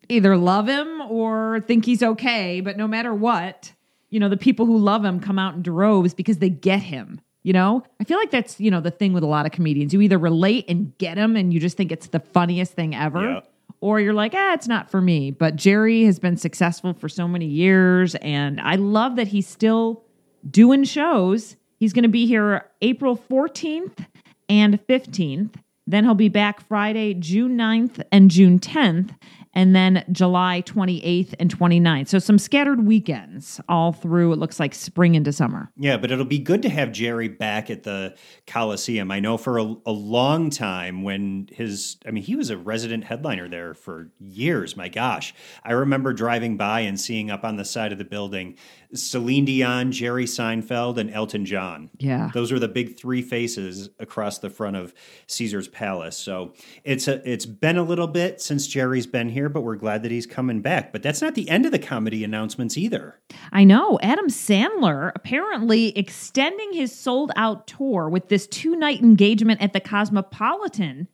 either 0.10 0.36
love 0.36 0.68
him 0.68 1.02
or 1.02 1.62
think 1.68 1.86
he's 1.86 2.04
okay 2.04 2.60
but 2.60 2.76
no 2.76 2.88
matter 2.88 3.14
what 3.14 3.72
you 4.12 4.20
know 4.20 4.30
the 4.30 4.38
people 4.38 4.66
who 4.68 4.78
love 4.78 5.04
him 5.04 5.20
come 5.20 5.40
out 5.40 5.56
in 5.56 5.64
droves 5.64 6.14
because 6.14 6.38
they 6.38 6.50
get 6.50 6.82
him 6.82 7.20
you 7.44 7.54
know 7.54 7.84
i 8.00 8.04
feel 8.04 8.18
like 8.18 8.30
that's 8.30 8.60
you 8.60 8.70
know 8.70 8.80
the 8.82 8.92
thing 8.92 9.14
with 9.14 9.24
a 9.24 9.28
lot 9.28 9.46
of 9.48 9.52
comedians 9.52 9.94
you 9.94 10.02
either 10.02 10.18
relate 10.20 10.66
and 10.70 10.96
get 11.00 11.18
him 11.18 11.36
and 11.36 11.52
you 11.54 11.60
just 11.60 11.76
think 11.78 11.92
it's 11.92 12.08
the 12.08 12.20
funniest 12.20 12.74
thing 12.74 12.94
ever 12.96 13.22
Yeah. 13.24 13.40
or 13.80 14.00
you're 14.00 14.14
like, 14.14 14.34
ah, 14.36 14.54
it's 14.54 14.68
not 14.68 14.92
for 14.92 15.02
me. 15.02 15.32
But 15.32 15.56
Jerry 15.56 16.04
has 16.04 16.20
been 16.20 16.38
successful 16.38 16.94
for 16.94 17.10
so 17.10 17.28
many 17.28 17.48
years, 17.48 18.14
and 18.16 18.62
I 18.62 18.76
love 18.76 19.16
that 19.16 19.30
he's 19.30 19.48
still 19.48 20.04
doing 20.48 20.84
shows. 20.84 21.56
He's 21.80 21.92
going 21.94 22.04
to 22.04 22.10
be 22.10 22.28
here 22.28 22.66
April 22.84 23.18
14th 23.18 24.06
and 24.50 24.80
15th. 24.88 25.56
Then 25.88 26.04
he'll 26.04 26.14
be 26.14 26.30
back 26.30 26.68
Friday, 26.68 27.16
June 27.16 27.58
9th 27.58 28.04
and 28.12 28.30
June 28.30 28.60
10th. 28.60 29.16
And 29.54 29.76
then 29.76 30.04
July 30.12 30.64
28th 30.66 31.34
and 31.40 31.56
29th. 31.56 32.08
So 32.08 32.20
some 32.20 32.38
scattered 32.38 32.86
weekends 32.86 33.60
all 33.68 33.92
through, 33.92 34.34
it 34.34 34.40
looks 34.40 34.60
like 34.60 34.74
spring 34.74 35.16
into 35.16 35.34
summer. 35.34 35.72
Yeah, 35.78 35.98
but 35.98 36.12
it'll 36.12 36.26
be 36.26 36.40
good 36.40 36.62
to 36.64 36.70
have 36.70 36.92
Jerry 36.92 37.28
back 37.28 37.70
at 37.70 37.84
the 37.84 38.16
Coliseum. 38.48 39.12
I 39.12 39.20
know 39.20 39.38
for 39.38 39.58
a, 39.58 39.76
a 39.86 39.92
long 39.92 40.50
time 40.50 41.04
when 41.04 41.50
his, 41.52 41.98
I 42.06 42.12
mean, 42.12 42.24
he 42.24 42.36
was 42.36 42.50
a 42.50 42.58
resident 42.58 43.04
headliner 43.04 43.50
there 43.50 43.74
for 43.74 44.12
years. 44.20 44.78
My 44.78 44.90
gosh. 44.90 45.34
I 45.64 45.74
remember 45.74 46.14
driving 46.14 46.58
by 46.58 46.82
and 46.82 47.00
seeing 47.00 47.30
up 47.30 47.44
on 47.44 47.58
the 47.58 47.66
side 47.66 47.92
of 47.92 47.98
the 47.98 48.06
building 48.06 48.58
Celine 48.94 49.46
Dion, 49.46 49.92
Jerry 49.92 50.26
Seinfeld, 50.26 50.98
and 50.98 51.12
Elton 51.12 51.46
John. 51.46 51.90
Yeah. 51.98 52.30
Those 52.34 52.52
are 52.52 52.60
the 52.60 52.68
big 52.68 52.98
three 52.98 53.22
faces 53.22 53.90
across 54.00 54.40
the 54.40 54.50
front 54.50 54.76
of 54.76 54.94
Caesar's 55.28 55.68
Palace. 55.68 56.18
So 56.18 56.54
it's 56.84 57.08
a, 57.08 57.28
it's 57.30 57.46
been 57.46 57.78
a 57.78 57.84
little 57.84 58.08
bit 58.08 58.42
since 58.42 58.68
Jerry's 58.68 59.08
been 59.08 59.30
here, 59.30 59.41
but 59.50 59.62
we're 59.62 59.76
glad 59.76 60.04
that 60.04 60.12
he's 60.12 60.26
coming 60.26 60.62
back. 60.62 60.92
But 60.92 61.04
that's 61.04 61.22
not 61.22 61.36
the 61.36 61.50
end 61.50 61.66
of 61.66 61.72
the 61.72 61.80
comedy 61.80 62.24
announcements 62.24 62.78
either. 62.78 63.20
I 63.52 63.64
know. 63.64 64.00
Adam 64.02 64.28
Sandler 64.28 65.12
apparently 65.16 65.98
extending 65.98 66.74
his 66.74 66.94
sold 66.98 67.32
out 67.36 67.68
tour 67.68 68.10
with 68.10 68.30
this 68.30 68.48
two 68.48 68.76
night 68.76 69.02
engagement 69.02 69.62
at 69.62 69.74
the 69.74 69.80
Cosmopolitan 69.80 71.08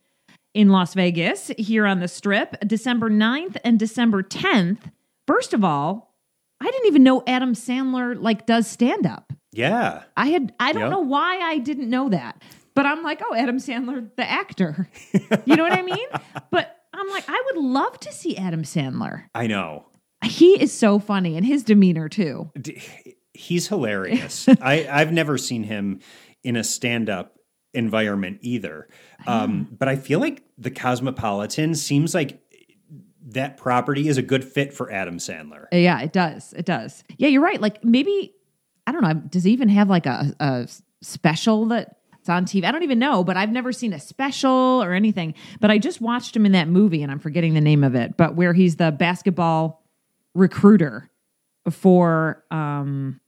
in 0.54 0.68
Las 0.70 0.94
Vegas 0.94 1.50
here 1.58 1.86
on 1.86 2.00
the 2.00 2.08
strip, 2.08 2.56
December 2.66 3.10
9th 3.10 3.56
and 3.64 3.78
December 3.78 4.22
10th. 4.22 4.78
First 5.26 5.54
of 5.54 5.62
all, 5.64 6.14
I 6.60 6.64
didn't 6.70 6.86
even 6.86 7.02
know 7.04 7.22
Adam 7.26 7.54
Sandler 7.54 8.20
like 8.20 8.46
does 8.46 8.66
stand 8.66 9.06
up. 9.06 9.32
Yeah. 9.52 10.02
I 10.16 10.28
had 10.28 10.52
I 10.58 10.72
don't 10.72 10.82
Yep. 10.82 10.90
know 10.90 11.00
why 11.00 11.38
I 11.38 11.58
didn't 11.58 11.88
know 11.90 12.08
that. 12.08 12.42
But 12.74 12.86
I'm 12.86 13.02
like, 13.02 13.20
oh, 13.28 13.34
Adam 13.34 13.58
Sandler, 13.58 14.08
the 14.16 14.28
actor. 14.28 14.88
You 15.46 15.56
know 15.56 15.62
what 15.64 15.72
I 15.72 15.82
mean? 15.82 16.06
But 16.50 16.50
I'm 16.50 16.52
like, 16.52 16.66
I 16.66 16.67
would 17.58 17.64
love 17.64 17.98
to 18.00 18.12
see 18.12 18.36
Adam 18.36 18.62
Sandler. 18.62 19.24
I 19.34 19.46
know. 19.46 19.86
He 20.24 20.60
is 20.60 20.72
so 20.72 20.98
funny 20.98 21.36
and 21.36 21.44
his 21.46 21.62
demeanor 21.62 22.08
too. 22.08 22.50
D- 22.60 22.82
He's 23.34 23.68
hilarious. 23.68 24.48
I, 24.60 24.88
I've 24.90 25.12
never 25.12 25.38
seen 25.38 25.62
him 25.62 26.00
in 26.42 26.56
a 26.56 26.64
stand 26.64 27.08
up 27.08 27.36
environment 27.74 28.38
either. 28.42 28.88
Um, 29.26 29.68
but 29.78 29.88
I 29.88 29.94
feel 29.96 30.18
like 30.18 30.42
the 30.56 30.70
Cosmopolitan 30.70 31.74
seems 31.76 32.14
like 32.14 32.40
that 33.28 33.56
property 33.56 34.08
is 34.08 34.16
a 34.18 34.22
good 34.22 34.42
fit 34.42 34.72
for 34.72 34.90
Adam 34.90 35.18
Sandler. 35.18 35.66
Yeah, 35.70 36.00
it 36.00 36.12
does. 36.12 36.52
It 36.54 36.64
does. 36.66 37.04
Yeah, 37.18 37.28
you're 37.28 37.42
right. 37.42 37.60
Like 37.60 37.84
maybe 37.84 38.34
I 38.86 38.92
don't 38.92 39.02
know. 39.02 39.14
Does 39.14 39.44
he 39.44 39.52
even 39.52 39.68
have 39.68 39.88
like 39.90 40.06
a, 40.06 40.34
a 40.40 40.66
special 41.02 41.66
that 41.66 41.97
it's 42.28 42.34
on 42.34 42.44
TV? 42.44 42.64
I 42.64 42.72
don't 42.72 42.82
even 42.82 42.98
know. 42.98 43.24
But 43.24 43.36
I've 43.36 43.50
never 43.50 43.72
seen 43.72 43.92
a 43.92 44.00
special 44.00 44.82
or 44.82 44.92
anything. 44.92 45.34
But 45.60 45.70
I 45.70 45.78
just 45.78 46.00
watched 46.00 46.36
him 46.36 46.46
in 46.46 46.52
that 46.52 46.68
movie, 46.68 47.02
and 47.02 47.10
I'm 47.10 47.18
forgetting 47.18 47.54
the 47.54 47.60
name 47.60 47.82
of 47.82 47.94
it. 47.94 48.16
But 48.16 48.34
where 48.34 48.52
he's 48.52 48.76
the 48.76 48.92
basketball 48.92 49.82
recruiter 50.34 51.10
for 51.70 52.44
um, 52.50 53.20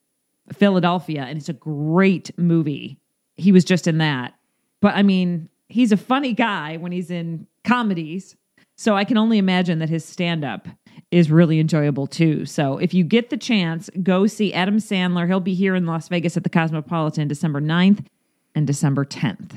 Philadelphia, 0.53 1.23
and 1.23 1.39
it's 1.39 1.49
a 1.49 1.55
great 1.55 2.37
movie. 2.39 2.99
He 3.37 3.53
was 3.53 3.65
just 3.65 3.87
in 3.87 3.99
that. 3.99 4.35
But 4.81 4.95
I 4.95 5.03
mean, 5.03 5.49
he's 5.69 5.93
a 5.93 5.97
funny 5.97 6.35
guy 6.35 6.77
when 6.77 6.93
he's 6.93 7.11
in 7.11 7.47
comedies. 7.65 8.37
So 8.77 8.97
I 8.97 9.05
can 9.05 9.19
only 9.19 9.37
imagine 9.37 9.79
that 9.81 9.91
his 9.91 10.07
stand 10.07 10.43
up 10.43 10.67
is 11.11 11.31
really 11.31 11.61
enjoyable 11.61 12.07
too. 12.07 12.47
So 12.47 12.79
if 12.79 12.95
you 12.95 13.05
get 13.05 13.29
the 13.29 13.37
chance, 13.37 13.91
go 14.03 14.27
see 14.27 14.55
Adam 14.55 14.79
Sandler. 14.79 15.27
He'll 15.27 15.41
be 15.41 15.55
here 15.55 15.75
in 15.75 15.85
Las 15.85 16.09
Vegas 16.09 16.37
at 16.39 16.45
the 16.45 16.51
Cosmopolitan 16.51 17.29
December 17.29 17.61
9th 17.61 18.07
and 18.55 18.67
December 18.67 19.05
10th. 19.05 19.53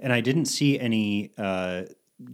And 0.00 0.12
I 0.12 0.20
didn't 0.20 0.46
see 0.46 0.78
any 0.78 1.32
uh, 1.38 1.82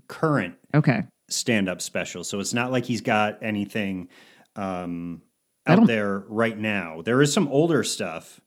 current 0.07 0.55
Okay. 0.75 1.03
stand 1.29 1.69
up 1.69 1.81
special, 1.83 2.25
So 2.25 2.41
it's 2.41 2.55
not 2.55 2.71
like 2.73 2.85
he's 2.85 3.01
got 3.01 3.43
anything 3.43 4.09
um, 4.57 5.23
out 5.67 5.87
there 5.87 6.21
right 6.29 6.57
now. 6.57 7.03
There 7.03 7.21
is 7.23 7.33
some 7.33 7.49
older 7.49 7.83
stuff 7.85 8.41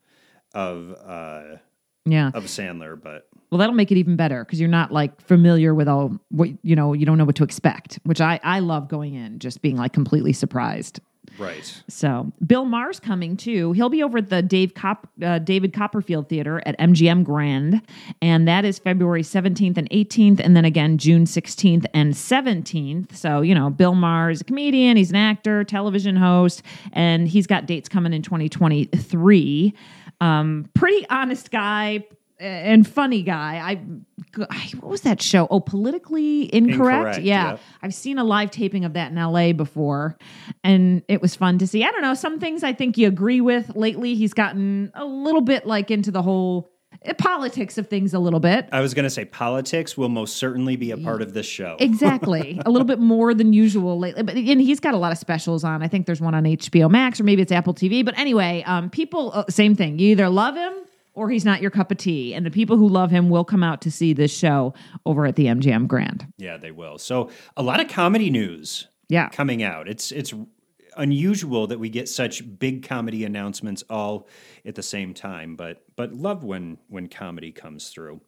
of 0.53 0.95
uh, 1.05 1.57
Yeah. 2.05 2.31
of 2.33 2.45
Sandler, 2.45 2.99
but 3.01 3.27
Well, 3.51 3.59
that'll 3.59 3.75
make 3.75 3.91
it 3.91 3.97
even 3.97 4.15
better 4.15 4.43
because 4.43 4.59
you're 4.59 4.69
not 4.69 4.91
like 4.91 5.21
familiar 5.21 5.73
with 5.73 5.87
all 5.87 6.17
what 6.29 6.49
you 6.63 6.75
know. 6.75 6.93
You 6.93 7.05
don't 7.05 7.17
know 7.17 7.25
what 7.25 7.35
to 7.35 7.43
expect, 7.43 7.99
which 8.03 8.19
I 8.21 8.39
I 8.43 8.59
love 8.59 8.87
going 8.87 9.13
in 9.13 9.39
just 9.39 9.61
being 9.61 9.77
like 9.77 9.93
completely 9.93 10.33
surprised. 10.33 10.99
Right. 11.37 11.83
So 11.87 12.31
Bill 12.45 12.65
Maher's 12.65 12.99
coming 12.99 13.37
too. 13.37 13.71
He'll 13.73 13.89
be 13.89 14.03
over 14.03 14.19
at 14.19 14.29
the 14.29 14.41
Dave 14.41 14.73
Cop, 14.73 15.07
uh, 15.23 15.39
David 15.39 15.73
Copperfield 15.73 16.29
Theater 16.29 16.61
at 16.65 16.77
MGM 16.79 17.23
Grand, 17.23 17.81
and 18.21 18.47
that 18.47 18.65
is 18.65 18.79
February 18.79 19.23
17th 19.23 19.77
and 19.77 19.89
18th, 19.89 20.39
and 20.39 20.55
then 20.55 20.65
again 20.65 20.97
June 20.97 21.25
16th 21.25 21.85
and 21.93 22.13
17th. 22.13 23.15
So 23.15 23.41
you 23.41 23.55
know, 23.55 23.69
Bill 23.69 23.95
Maher 23.95 24.29
is 24.29 24.41
a 24.41 24.43
comedian, 24.43 24.97
he's 24.97 25.09
an 25.09 25.15
actor, 25.15 25.63
television 25.63 26.15
host, 26.15 26.63
and 26.93 27.27
he's 27.27 27.47
got 27.47 27.65
dates 27.65 27.89
coming 27.89 28.13
in 28.13 28.21
2023. 28.21 29.73
Um, 30.21 30.69
pretty 30.75 31.05
honest 31.09 31.51
guy. 31.51 32.05
And 32.41 32.87
funny 32.87 33.21
guy. 33.21 33.61
I, 33.63 33.81
I 34.49 34.69
what 34.79 34.89
was 34.89 35.01
that 35.01 35.21
show? 35.21 35.47
Oh, 35.51 35.59
politically 35.59 36.53
incorrect. 36.53 36.71
Incorrect, 36.71 37.21
yeah, 37.21 37.51
yep. 37.51 37.59
I've 37.83 37.93
seen 37.93 38.17
a 38.17 38.23
live 38.23 38.49
taping 38.49 38.83
of 38.83 38.93
that 38.93 39.11
in 39.11 39.17
LA 39.17 39.53
before, 39.53 40.17
and 40.63 41.03
it 41.07 41.21
was 41.21 41.35
fun 41.35 41.59
to 41.59 41.67
see. 41.67 41.83
I 41.83 41.91
don't 41.91 42.01
know, 42.01 42.15
some 42.15 42.39
things 42.39 42.63
I 42.63 42.73
think 42.73 42.97
you 42.97 43.07
agree 43.07 43.41
with. 43.41 43.75
Lately, 43.75 44.15
he's 44.15 44.33
gotten 44.33 44.91
a 44.95 45.05
little 45.05 45.41
bit 45.41 45.67
like 45.67 45.91
into 45.91 46.09
the 46.09 46.23
whole 46.23 46.71
eh, 47.03 47.13
politics 47.13 47.77
of 47.77 47.89
things 47.89 48.11
a 48.11 48.19
little 48.19 48.39
bit. 48.39 48.67
I 48.71 48.81
was 48.81 48.95
going 48.95 49.03
to 49.03 49.11
say 49.11 49.25
politics 49.25 49.95
will 49.95 50.09
most 50.09 50.37
certainly 50.37 50.77
be 50.77 50.89
a 50.89 50.97
part 50.97 51.21
of 51.21 51.35
this 51.35 51.45
show. 51.45 51.77
Exactly. 51.79 52.59
a 52.65 52.71
little 52.71 52.87
bit 52.87 52.97
more 52.97 53.35
than 53.35 53.53
usual 53.53 53.99
lately. 53.99 54.23
But 54.23 54.35
and 54.35 54.59
he's 54.59 54.79
got 54.79 54.95
a 54.95 54.97
lot 54.97 55.11
of 55.11 55.19
specials 55.19 55.63
on. 55.63 55.83
I 55.83 55.87
think 55.87 56.07
there's 56.07 56.21
one 56.21 56.33
on 56.33 56.45
HBO 56.45 56.89
Max 56.89 57.19
or 57.19 57.23
maybe 57.23 57.43
it's 57.43 57.51
Apple 57.51 57.75
TV. 57.75 58.03
But 58.03 58.17
anyway, 58.17 58.63
um, 58.65 58.89
people, 58.89 59.31
uh, 59.35 59.43
same 59.47 59.75
thing. 59.75 59.99
You 59.99 60.09
either 60.09 60.27
love 60.27 60.55
him 60.55 60.73
or 61.13 61.29
he's 61.29 61.45
not 61.45 61.61
your 61.61 61.71
cup 61.71 61.91
of 61.91 61.97
tea. 61.97 62.33
And 62.33 62.45
the 62.45 62.51
people 62.51 62.77
who 62.77 62.87
love 62.87 63.11
him 63.11 63.29
will 63.29 63.43
come 63.43 63.63
out 63.63 63.81
to 63.81 63.91
see 63.91 64.13
this 64.13 64.31
show 64.35 64.73
over 65.05 65.25
at 65.25 65.35
the 65.35 65.45
MGM 65.45 65.87
Grand. 65.87 66.31
Yeah, 66.37 66.57
they 66.57 66.71
will. 66.71 66.97
So 66.97 67.29
a 67.57 67.63
lot 67.63 67.79
of 67.79 67.87
comedy 67.89 68.29
news 68.29 68.87
Yeah. 69.09 69.29
coming 69.29 69.61
out. 69.63 69.87
It's 69.89 70.11
it's 70.11 70.33
unusual 70.97 71.67
that 71.67 71.79
we 71.79 71.87
get 71.89 72.09
such 72.09 72.43
big 72.59 72.85
comedy 72.85 73.23
announcements 73.23 73.81
all 73.89 74.27
at 74.65 74.75
the 74.75 74.83
same 74.83 75.13
time, 75.13 75.55
but 75.55 75.83
but 75.95 76.13
love 76.13 76.43
when 76.43 76.77
when 76.89 77.07
comedy 77.07 77.51
comes 77.51 77.89
through. 77.89 78.19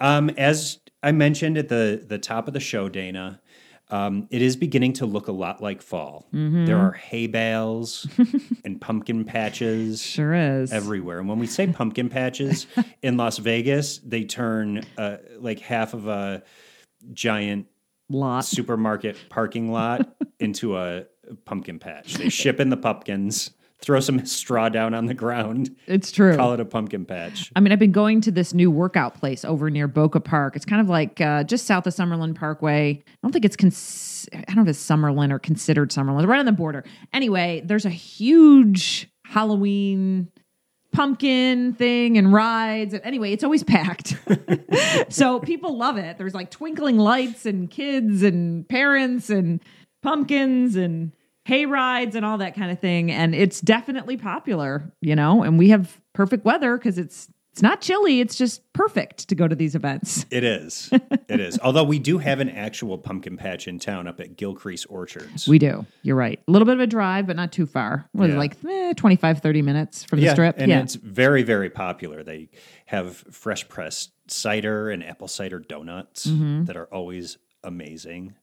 Um, 0.00 0.30
as 0.30 0.78
I 1.02 1.12
mentioned 1.12 1.58
at 1.58 1.68
the 1.68 2.04
the 2.06 2.18
top 2.18 2.46
of 2.48 2.54
the 2.54 2.60
show, 2.60 2.88
Dana. 2.88 3.40
Um, 3.88 4.26
it 4.30 4.42
is 4.42 4.56
beginning 4.56 4.94
to 4.94 5.06
look 5.06 5.28
a 5.28 5.32
lot 5.32 5.62
like 5.62 5.80
fall. 5.80 6.26
There 6.32 6.76
are 6.78 6.92
hay 6.92 7.28
bales 7.28 8.06
and 8.64 8.80
pumpkin 8.80 9.24
patches 9.24 10.02
Sure 10.02 10.34
is. 10.34 10.72
everywhere. 10.72 11.20
And 11.20 11.28
when 11.28 11.38
we 11.38 11.46
say 11.46 11.68
pumpkin 11.68 12.08
patches 12.08 12.66
in 13.02 13.16
Las 13.16 13.38
Vegas, 13.38 13.98
they 13.98 14.24
turn 14.24 14.84
uh, 14.98 15.18
like 15.38 15.60
half 15.60 15.94
of 15.94 16.08
a 16.08 16.42
giant 17.12 17.66
lot. 18.08 18.44
supermarket 18.44 19.16
parking 19.28 19.70
lot 19.70 20.16
into 20.40 20.76
a 20.76 21.04
pumpkin 21.44 21.78
patch. 21.78 22.14
They 22.14 22.28
ship 22.28 22.58
in 22.60 22.70
the 22.70 22.76
pumpkins, 22.76 23.50
throw 23.80 24.00
some 24.00 24.24
straw 24.26 24.68
down 24.68 24.94
on 24.94 25.06
the 25.06 25.14
ground, 25.14 25.74
It's 25.86 26.10
true. 26.10 26.34
call 26.36 26.52
it 26.54 26.60
a 26.60 26.64
pumpkin 26.64 27.04
patch. 27.04 27.52
I 27.54 27.60
mean, 27.60 27.72
I've 27.72 27.78
been 27.78 27.92
going 27.92 28.20
to 28.22 28.30
this 28.30 28.54
new 28.54 28.70
workout 28.70 29.14
place 29.14 29.44
over 29.44 29.68
near 29.70 29.86
Boca 29.88 30.20
Park. 30.20 30.56
It's 30.56 30.64
kind 30.64 30.80
of 30.80 30.88
like 30.88 31.20
uh, 31.20 31.44
just 31.44 31.66
south 31.66 31.86
of 31.86 31.94
Summerlin 31.94 32.34
Parkway. 32.34 32.92
I 33.06 33.12
don't 33.22 33.32
think 33.32 33.44
it's 33.44 33.56
cons- 33.56 34.28
I 34.32 34.40
don't 34.42 34.56
know 34.56 34.62
if 34.62 34.68
it's 34.68 34.84
Summerlin 34.86 35.30
or 35.32 35.38
considered 35.38 35.90
Summerlin. 35.90 36.20
It's 36.20 36.26
right 36.28 36.40
on 36.40 36.46
the 36.46 36.52
border. 36.52 36.84
Anyway, 37.12 37.62
there's 37.64 37.84
a 37.84 37.90
huge 37.90 39.08
Halloween 39.24 40.28
pumpkin 40.92 41.74
thing 41.74 42.16
and 42.16 42.32
rides. 42.32 42.94
And 42.94 43.04
anyway, 43.04 43.32
it's 43.32 43.44
always 43.44 43.62
packed. 43.62 44.16
so 45.10 45.38
people 45.40 45.76
love 45.76 45.98
it. 45.98 46.16
There's 46.16 46.34
like 46.34 46.50
twinkling 46.50 46.96
lights 46.98 47.44
and 47.44 47.70
kids 47.70 48.22
and 48.22 48.66
parents 48.68 49.28
and 49.28 49.60
pumpkins 50.02 50.74
and 50.76 51.12
hay 51.46 51.64
rides 51.64 52.16
and 52.16 52.24
all 52.26 52.38
that 52.38 52.56
kind 52.56 52.72
of 52.72 52.80
thing. 52.80 53.10
And 53.12 53.32
it's 53.32 53.60
definitely 53.60 54.16
popular, 54.16 54.92
you 55.00 55.14
know, 55.14 55.44
and 55.44 55.56
we 55.58 55.68
have 55.68 56.00
perfect 56.12 56.44
weather 56.44 56.76
because 56.76 56.98
it's 56.98 57.28
it's 57.52 57.62
not 57.62 57.80
chilly, 57.80 58.20
it's 58.20 58.34
just 58.36 58.60
perfect 58.74 59.28
to 59.28 59.34
go 59.34 59.46
to 59.48 59.54
these 59.54 59.74
events. 59.74 60.26
It 60.30 60.44
is. 60.44 60.90
It 60.92 61.40
is. 61.40 61.58
Although 61.62 61.84
we 61.84 61.98
do 61.98 62.18
have 62.18 62.40
an 62.40 62.50
actual 62.50 62.98
pumpkin 62.98 63.36
patch 63.38 63.66
in 63.68 63.78
town 63.78 64.06
up 64.06 64.20
at 64.20 64.36
Gilcrease 64.36 64.84
Orchards. 64.90 65.48
We 65.48 65.58
do. 65.58 65.86
You're 66.02 66.16
right. 66.16 66.38
A 66.46 66.50
little 66.50 66.66
bit 66.66 66.74
of 66.74 66.80
a 66.80 66.86
drive, 66.86 67.26
but 67.28 67.36
not 67.36 67.52
too 67.52 67.64
far. 67.64 68.08
What 68.12 68.28
it, 68.28 68.32
Yeah. 68.34 68.38
like 68.40 68.56
eh, 68.68 68.92
25, 68.94 69.38
30 69.40 69.62
minutes 69.62 70.04
from 70.04 70.18
the 70.18 70.26
yeah, 70.26 70.32
strip? 70.34 70.56
and 70.58 70.68
yeah. 70.70 70.80
it's 70.82 70.96
very, 70.96 71.44
very 71.44 71.70
popular. 71.70 72.22
They 72.22 72.50
have 72.86 73.16
fresh 73.30 73.66
pressed 73.68 74.10
cider 74.28 74.90
and 74.90 75.02
apple 75.02 75.28
cider 75.28 75.58
donuts 75.60 76.26
Mm-hmm. 76.26 76.64
that 76.64 76.76
are 76.76 76.86
always 76.92 77.38
amazing. 77.64 78.34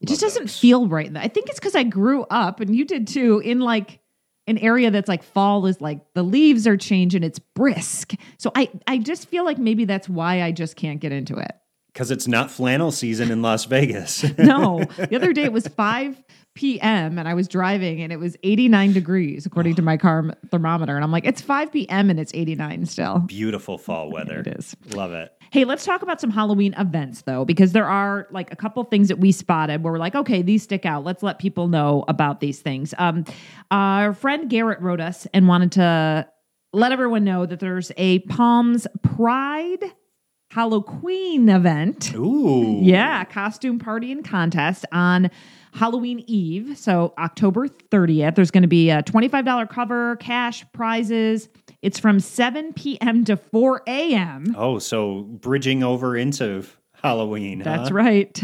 It 0.00 0.08
just 0.08 0.20
doesn't 0.20 0.44
those. 0.44 0.58
feel 0.58 0.88
right. 0.88 1.14
I 1.16 1.28
think 1.28 1.48
it's 1.48 1.58
because 1.58 1.74
I 1.74 1.82
grew 1.82 2.24
up, 2.30 2.60
and 2.60 2.74
you 2.74 2.84
did 2.84 3.06
too, 3.06 3.40
in 3.40 3.60
like 3.60 4.00
an 4.46 4.58
area 4.58 4.90
that's 4.90 5.08
like 5.08 5.22
fall 5.22 5.66
is 5.66 5.80
like 5.80 6.00
the 6.14 6.22
leaves 6.22 6.66
are 6.66 6.76
changing. 6.76 7.22
It's 7.22 7.38
brisk, 7.38 8.14
so 8.38 8.50
I 8.54 8.70
I 8.86 8.98
just 8.98 9.28
feel 9.28 9.44
like 9.44 9.58
maybe 9.58 9.84
that's 9.84 10.08
why 10.08 10.42
I 10.42 10.52
just 10.52 10.76
can't 10.76 11.00
get 11.00 11.12
into 11.12 11.36
it. 11.36 11.52
Because 11.92 12.12
it's 12.12 12.28
not 12.28 12.50
flannel 12.50 12.92
season 12.92 13.30
in 13.30 13.42
Las 13.42 13.64
Vegas. 13.64 14.24
No, 14.38 14.84
the 14.96 15.16
other 15.16 15.32
day 15.32 15.42
it 15.42 15.52
was 15.52 15.66
5 15.66 16.22
p.m. 16.54 17.18
and 17.18 17.28
I 17.28 17.34
was 17.34 17.48
driving 17.48 18.00
and 18.00 18.12
it 18.12 18.18
was 18.18 18.36
89 18.42 18.92
degrees 18.92 19.44
according 19.44 19.74
to 19.74 19.82
my 19.82 19.94
oh. 19.94 19.98
car 19.98 20.34
thermometer. 20.50 20.94
And 20.94 21.04
I'm 21.04 21.12
like, 21.12 21.26
it's 21.26 21.40
5 21.40 21.72
p.m. 21.72 22.10
and 22.10 22.18
it's 22.18 22.32
89 22.34 22.86
still. 22.86 23.18
Beautiful 23.20 23.76
fall 23.76 24.10
weather. 24.12 24.40
It 24.40 24.46
is. 24.46 24.76
Love 24.94 25.12
it. 25.12 25.32
Hey, 25.52 25.64
let's 25.64 25.84
talk 25.84 26.02
about 26.02 26.20
some 26.20 26.30
Halloween 26.30 26.74
events 26.78 27.22
though, 27.22 27.44
because 27.44 27.72
there 27.72 27.86
are 27.86 28.28
like 28.30 28.52
a 28.52 28.56
couple 28.56 28.84
things 28.84 29.08
that 29.08 29.18
we 29.18 29.32
spotted 29.32 29.82
where 29.82 29.92
we're 29.92 29.98
like, 29.98 30.14
okay, 30.14 30.42
these 30.42 30.62
stick 30.62 30.86
out. 30.86 31.04
Let's 31.04 31.24
let 31.24 31.40
people 31.40 31.66
know 31.66 32.04
about 32.06 32.38
these 32.38 32.60
things. 32.60 32.94
Um, 32.98 33.24
our 33.70 34.14
friend 34.14 34.48
Garrett 34.48 34.80
wrote 34.80 35.00
us 35.00 35.26
and 35.34 35.48
wanted 35.48 35.72
to 35.72 36.28
let 36.72 36.92
everyone 36.92 37.24
know 37.24 37.46
that 37.46 37.58
there's 37.58 37.90
a 37.96 38.20
Palms 38.20 38.86
Pride 39.02 39.82
Halloween 40.50 41.48
event. 41.48 42.14
Ooh. 42.14 42.78
Yeah, 42.82 43.24
costume 43.24 43.78
party 43.78 44.12
and 44.12 44.24
contest 44.24 44.84
on 44.92 45.30
Halloween 45.72 46.24
Eve. 46.26 46.76
So 46.76 47.14
October 47.18 47.68
30th. 47.68 48.34
There's 48.34 48.50
going 48.50 48.62
to 48.62 48.68
be 48.68 48.90
a 48.90 49.02
$25 49.02 49.68
cover, 49.68 50.16
cash 50.16 50.64
prizes. 50.72 51.48
It's 51.82 51.98
from 51.98 52.20
7 52.20 52.74
p.m. 52.74 53.24
to 53.24 53.36
4 53.36 53.82
a.m. 53.86 54.54
Oh, 54.56 54.78
so 54.78 55.22
bridging 55.22 55.82
over 55.82 56.16
into 56.16 56.64
Halloween. 57.02 57.60
That's 57.60 57.88
huh? 57.88 57.94
right. 57.94 58.42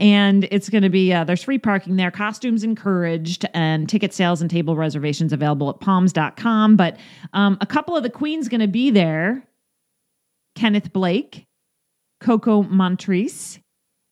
And 0.00 0.48
it's 0.50 0.68
going 0.68 0.82
to 0.82 0.88
be, 0.88 1.12
uh, 1.12 1.24
there's 1.24 1.44
free 1.44 1.58
parking 1.58 1.96
there, 1.96 2.10
costumes 2.10 2.64
encouraged, 2.64 3.46
and 3.54 3.88
ticket 3.88 4.12
sales 4.12 4.40
and 4.40 4.50
table 4.50 4.76
reservations 4.76 5.32
available 5.32 5.70
at 5.70 5.78
palms.com. 5.80 6.76
But 6.76 6.98
um, 7.32 7.58
a 7.60 7.66
couple 7.66 7.96
of 7.96 8.02
the 8.02 8.10
queens 8.10 8.48
going 8.48 8.60
to 8.60 8.68
be 8.68 8.90
there 8.90 9.46
Kenneth 10.56 10.92
Blake, 10.92 11.46
Coco 12.20 12.62
Montrese, 12.64 13.60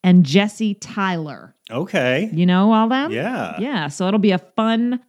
and 0.04 0.24
Jesse 0.24 0.74
Tyler. 0.74 1.54
Okay. 1.70 2.30
You 2.32 2.46
know 2.46 2.72
all 2.72 2.88
them? 2.88 3.10
Yeah. 3.10 3.58
Yeah. 3.58 3.88
So 3.88 4.06
it'll 4.06 4.20
be 4.20 4.32
a 4.32 4.38
fun 4.38 5.00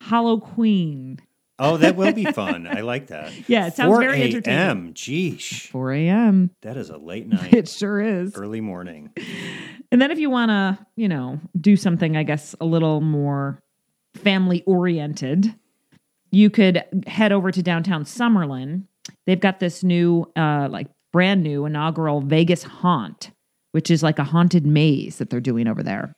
Halloween. 0.00 1.18
Oh, 1.62 1.76
that 1.78 1.96
will 1.96 2.12
be 2.12 2.24
fun. 2.24 2.66
I 2.66 2.80
like 2.80 3.06
that. 3.08 3.32
Yeah, 3.48 3.66
it 3.68 3.74
sounds 3.74 3.90
4 3.90 4.00
very 4.00 4.22
entertaining. 4.22 4.58
a.m. 4.60 4.94
Geesh. 4.94 5.68
4 5.68 5.92
a.m. 5.92 6.50
That 6.62 6.76
is 6.76 6.90
a 6.90 6.96
late 6.96 7.26
night, 7.28 7.54
It 7.54 7.68
sure 7.68 8.00
is. 8.00 8.36
early 8.36 8.60
morning. 8.60 9.10
And 9.90 10.00
then 10.02 10.10
if 10.10 10.18
you 10.18 10.28
want 10.30 10.50
to, 10.50 10.78
you 10.96 11.08
know, 11.08 11.40
do 11.60 11.76
something, 11.76 12.16
I 12.16 12.22
guess, 12.22 12.54
a 12.60 12.64
little 12.64 13.00
more 13.00 13.60
family 14.14 14.62
oriented, 14.66 15.54
you 16.30 16.50
could 16.50 16.82
head 17.06 17.32
over 17.32 17.50
to 17.50 17.62
downtown 17.62 18.04
Summerlin. 18.04 18.84
They've 19.26 19.40
got 19.40 19.60
this 19.60 19.82
new, 19.84 20.30
uh, 20.36 20.68
like 20.70 20.88
brand 21.12 21.42
new 21.42 21.66
inaugural 21.66 22.20
Vegas 22.22 22.62
haunt, 22.62 23.30
which 23.72 23.90
is 23.90 24.02
like 24.02 24.18
a 24.18 24.24
haunted 24.24 24.66
maze 24.66 25.16
that 25.18 25.28
they're 25.30 25.40
doing 25.40 25.66
over 25.68 25.82
there. 25.82 26.12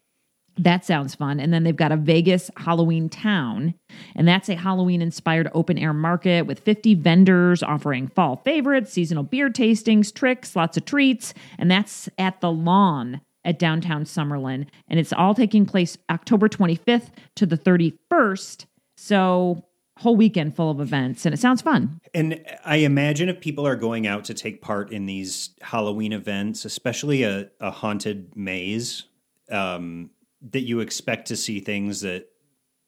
That 0.56 0.84
sounds 0.84 1.14
fun. 1.14 1.40
And 1.40 1.52
then 1.52 1.64
they've 1.64 1.74
got 1.74 1.90
a 1.90 1.96
Vegas 1.96 2.50
Halloween 2.56 3.08
town, 3.08 3.74
and 4.14 4.26
that's 4.28 4.48
a 4.48 4.54
Halloween 4.54 5.02
inspired 5.02 5.50
open 5.52 5.78
air 5.78 5.92
market 5.92 6.46
with 6.46 6.60
50 6.60 6.94
vendors 6.94 7.62
offering 7.62 8.08
fall 8.08 8.36
favorites, 8.36 8.92
seasonal 8.92 9.24
beer 9.24 9.50
tastings, 9.50 10.14
tricks, 10.14 10.54
lots 10.54 10.76
of 10.76 10.84
treats. 10.84 11.34
And 11.58 11.70
that's 11.70 12.08
at 12.18 12.40
the 12.40 12.52
lawn 12.52 13.20
at 13.44 13.58
downtown 13.58 14.04
Summerlin. 14.04 14.66
And 14.88 14.98
it's 15.00 15.12
all 15.12 15.34
taking 15.34 15.66
place 15.66 15.98
October 16.10 16.48
25th 16.48 17.08
to 17.36 17.46
the 17.46 17.58
31st. 17.58 18.66
So, 18.96 19.64
whole 19.98 20.16
weekend 20.16 20.56
full 20.56 20.70
of 20.70 20.80
events. 20.80 21.24
And 21.24 21.32
it 21.32 21.38
sounds 21.38 21.62
fun. 21.62 22.00
And 22.12 22.44
I 22.64 22.76
imagine 22.76 23.28
if 23.28 23.40
people 23.40 23.66
are 23.66 23.76
going 23.76 24.08
out 24.08 24.24
to 24.24 24.34
take 24.34 24.60
part 24.60 24.90
in 24.90 25.06
these 25.06 25.50
Halloween 25.60 26.12
events, 26.12 26.64
especially 26.64 27.22
a, 27.22 27.48
a 27.60 27.70
haunted 27.70 28.36
maze, 28.36 29.04
um, 29.50 30.10
that 30.50 30.60
you 30.62 30.80
expect 30.80 31.28
to 31.28 31.36
see 31.36 31.60
things 31.60 32.00
that 32.02 32.28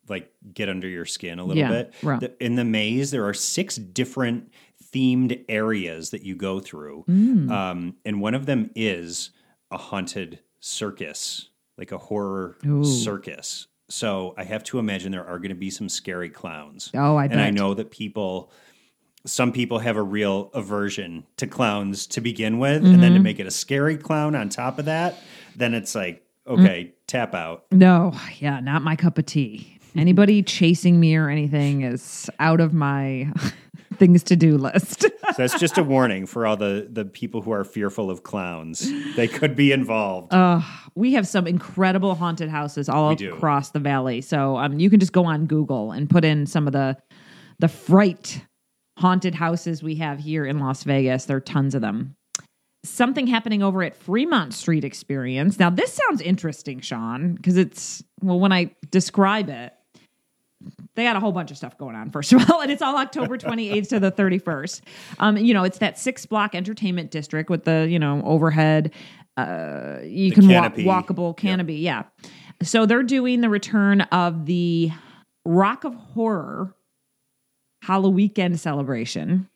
like 0.08 0.30
get 0.54 0.68
under 0.68 0.86
your 0.88 1.04
skin 1.04 1.38
a 1.38 1.44
little 1.44 1.60
Yeah, 1.60 1.70
bit. 1.70 1.94
right. 2.02 2.20
The- 2.20 2.44
In 2.44 2.54
the 2.54 2.64
maze, 2.64 3.10
there 3.10 3.26
are 3.26 3.34
six 3.34 3.76
different 3.76 4.52
themed 4.94 5.44
areas 5.48 6.10
that 6.10 6.22
you 6.22 6.36
go 6.36 6.60
through. 6.60 7.04
Mm. 7.08 7.50
Um, 7.50 7.96
and 8.04 8.20
one 8.20 8.34
of 8.34 8.46
them 8.46 8.70
is 8.76 9.30
a 9.70 9.76
haunted 9.78 10.38
circus, 10.60 11.48
like 11.76 11.90
a 11.92 11.98
horror 11.98 12.56
Ooh. 12.66 12.84
circus. 12.84 13.66
So 13.88 14.34
I 14.36 14.44
have 14.44 14.62
to 14.64 14.78
imagine 14.78 15.10
there 15.12 15.26
are 15.26 15.38
going 15.38 15.48
to 15.50 15.54
be 15.56 15.70
some 15.70 15.88
scary 15.88 16.28
clowns. 16.30 16.90
Oh, 16.94 17.16
I 17.16 17.24
and 17.26 17.40
I 17.40 17.50
know 17.50 17.74
that 17.74 17.90
people, 17.90 18.50
some 19.24 19.52
people 19.52 19.78
have 19.80 19.96
a 19.96 20.02
real 20.02 20.50
aversion 20.54 21.24
to 21.38 21.46
clowns 21.46 22.06
to 22.08 22.20
begin 22.20 22.58
with, 22.58 22.78
and 22.84 22.86
Mm-hmm. 22.86 23.00
then 23.00 23.14
to 23.14 23.20
make 23.20 23.38
it 23.40 23.46
a 23.46 23.50
scary 23.50 23.96
clown 23.96 24.34
on 24.34 24.48
top 24.48 24.78
of 24.78 24.84
that, 24.84 25.16
then 25.56 25.72
it's 25.74 25.94
like, 25.94 26.22
Mm. 26.46 26.60
okay, 26.60 26.94
tap 27.06 27.34
out. 27.34 27.64
No, 27.72 28.14
yeah, 28.38 28.60
not 28.60 28.82
my 28.82 28.96
cup 28.96 29.18
of 29.18 29.26
tea. 29.26 29.78
Anybody 29.96 30.42
chasing 30.42 31.00
me 31.00 31.16
or 31.16 31.30
anything 31.30 31.82
is 31.82 32.28
out 32.38 32.60
of 32.60 32.74
my 32.74 33.32
things 33.94 34.22
to 34.24 34.36
do 34.36 34.58
list. 34.58 35.02
So 35.02 35.08
that's 35.38 35.58
just 35.58 35.78
a 35.78 35.82
warning 35.82 36.26
for 36.26 36.46
all 36.46 36.56
the 36.56 36.86
the 36.90 37.04
people 37.04 37.40
who 37.40 37.50
are 37.50 37.64
fearful 37.64 38.10
of 38.10 38.22
clowns. 38.22 38.90
They 39.16 39.26
could 39.26 39.56
be 39.56 39.72
involved. 39.72 40.34
Uh, 40.34 40.60
we 40.94 41.14
have 41.14 41.26
some 41.26 41.46
incredible 41.46 42.14
haunted 42.14 42.50
houses 42.50 42.88
all 42.88 43.12
across 43.12 43.70
the 43.70 43.80
valley. 43.80 44.20
So 44.20 44.58
um, 44.58 44.78
you 44.78 44.90
can 44.90 45.00
just 45.00 45.12
go 45.12 45.24
on 45.24 45.46
Google 45.46 45.92
and 45.92 46.10
put 46.10 46.24
in 46.24 46.46
some 46.46 46.66
of 46.66 46.72
the 46.72 46.96
the 47.58 47.68
fright 47.68 48.42
haunted 48.98 49.34
houses 49.34 49.82
we 49.82 49.96
have 49.96 50.18
here 50.18 50.44
in 50.44 50.58
Las 50.58 50.82
Vegas. 50.84 51.24
There 51.24 51.36
are 51.36 51.40
tons 51.40 51.74
of 51.74 51.80
them. 51.80 52.15
Something 52.88 53.26
happening 53.26 53.62
over 53.62 53.82
at 53.82 53.96
Fremont 53.96 54.54
Street 54.54 54.84
Experience. 54.84 55.58
Now 55.58 55.70
this 55.70 55.92
sounds 55.92 56.20
interesting, 56.20 56.80
Sean, 56.80 57.34
because 57.34 57.56
it's 57.56 58.02
well 58.22 58.38
when 58.40 58.52
I 58.52 58.74
describe 58.90 59.48
it, 59.48 59.72
they 60.94 61.04
got 61.04 61.16
a 61.16 61.20
whole 61.20 61.32
bunch 61.32 61.50
of 61.50 61.56
stuff 61.56 61.76
going 61.78 61.94
on 61.94 62.10
first 62.10 62.32
of 62.32 62.50
all 62.50 62.60
and 62.62 62.70
it's 62.72 62.80
all 62.82 62.96
october 62.96 63.36
28th 63.36 63.88
to 63.90 64.00
the 64.00 64.10
31st 64.10 64.80
um, 65.18 65.36
you 65.36 65.52
know 65.52 65.64
it's 65.64 65.78
that 65.78 65.98
six 65.98 66.24
block 66.26 66.54
entertainment 66.54 67.10
district 67.10 67.50
with 67.50 67.64
the 67.64 67.86
you 67.88 67.98
know 67.98 68.22
overhead 68.24 68.92
uh, 69.36 69.98
you 70.02 70.30
The 70.30 70.34
can 70.36 70.48
canopy. 70.48 70.84
walk 70.84 71.08
walkable 71.08 71.36
canopy 71.36 71.74
yeah 71.74 72.04
so 72.62 72.86
they're 72.86 73.02
doing 73.02 73.42
the 73.42 73.50
return 73.50 74.00
of 74.00 74.46
the 74.46 74.90
rock 75.44 75.84
of 75.84 75.94
horror 75.94 76.74
halloween 77.82 78.56
celebration 78.56 79.48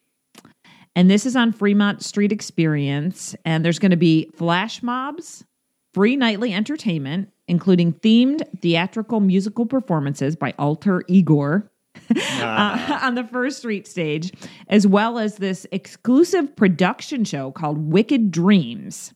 and 0.97 1.11
this 1.11 1.27
is 1.27 1.37
on 1.37 1.53
fremont 1.53 2.03
street 2.03 2.33
experience 2.33 3.35
and 3.45 3.65
there's 3.65 3.79
going 3.79 3.91
to 3.91 3.97
be 3.97 4.31
flash 4.35 4.83
mobs 4.83 5.45
free 5.93 6.17
nightly 6.17 6.53
entertainment, 6.53 7.31
including 7.49 7.93
themed 7.93 8.43
theatrical 8.61 9.21
musical 9.21 9.67
performances 9.67 10.37
by 10.37 10.55
Alter 10.59 11.03
Igor 11.09 11.71
uh, 12.17 13.01
on 13.03 13.15
the 13.15 13.25
First 13.25 13.59
Street 13.59 13.87
stage, 13.87 14.33
as 14.69 14.87
well 14.87 15.19
as 15.19 15.37
this 15.37 15.67
exclusive 15.73 16.55
production 16.55 17.25
show 17.25 17.51
called 17.51 17.79
Wicked 17.79 18.31
Dreams. 18.31 19.13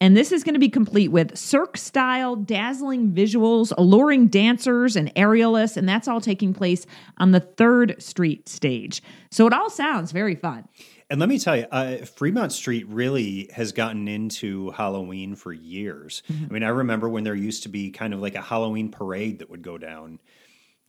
And 0.00 0.14
this 0.14 0.32
is 0.32 0.44
going 0.44 0.54
to 0.54 0.60
be 0.60 0.68
complete 0.68 1.08
with 1.08 1.38
Cirque 1.38 1.78
style, 1.78 2.36
dazzling 2.36 3.12
visuals, 3.12 3.72
alluring 3.78 4.26
dancers 4.26 4.94
and 4.96 5.14
aerialists, 5.14 5.78
and 5.78 5.88
that's 5.88 6.06
all 6.06 6.20
taking 6.20 6.52
place 6.52 6.84
on 7.16 7.32
the 7.32 7.40
Third 7.40 8.02
Street 8.02 8.48
stage. 8.48 9.02
So 9.30 9.46
it 9.46 9.54
all 9.54 9.70
sounds 9.70 10.12
very 10.12 10.34
fun. 10.34 10.68
And 11.10 11.20
let 11.20 11.28
me 11.28 11.38
tell 11.38 11.56
you, 11.56 11.66
uh, 11.70 11.98
Fremont 11.98 12.52
Street 12.52 12.86
really 12.88 13.50
has 13.54 13.72
gotten 13.72 14.08
into 14.08 14.70
Halloween 14.70 15.34
for 15.36 15.52
years. 15.52 16.22
Mm-hmm. 16.32 16.44
I 16.44 16.48
mean, 16.52 16.62
I 16.64 16.68
remember 16.68 17.08
when 17.08 17.24
there 17.24 17.34
used 17.34 17.62
to 17.64 17.68
be 17.68 17.90
kind 17.90 18.14
of 18.14 18.20
like 18.20 18.34
a 18.34 18.40
Halloween 18.40 18.90
parade 18.90 19.40
that 19.40 19.50
would 19.50 19.62
go 19.62 19.76
down 19.78 20.18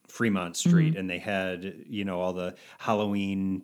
Fremont 0.08 0.56
Street, 0.56 0.91
Mm-hmm. 0.91 0.99
and 0.99 1.10
they 1.10 1.19
had, 1.19 1.84
you 1.88 2.06
know, 2.06 2.21
all 2.21 2.32
the 2.34 2.56
Halloween 2.78 3.63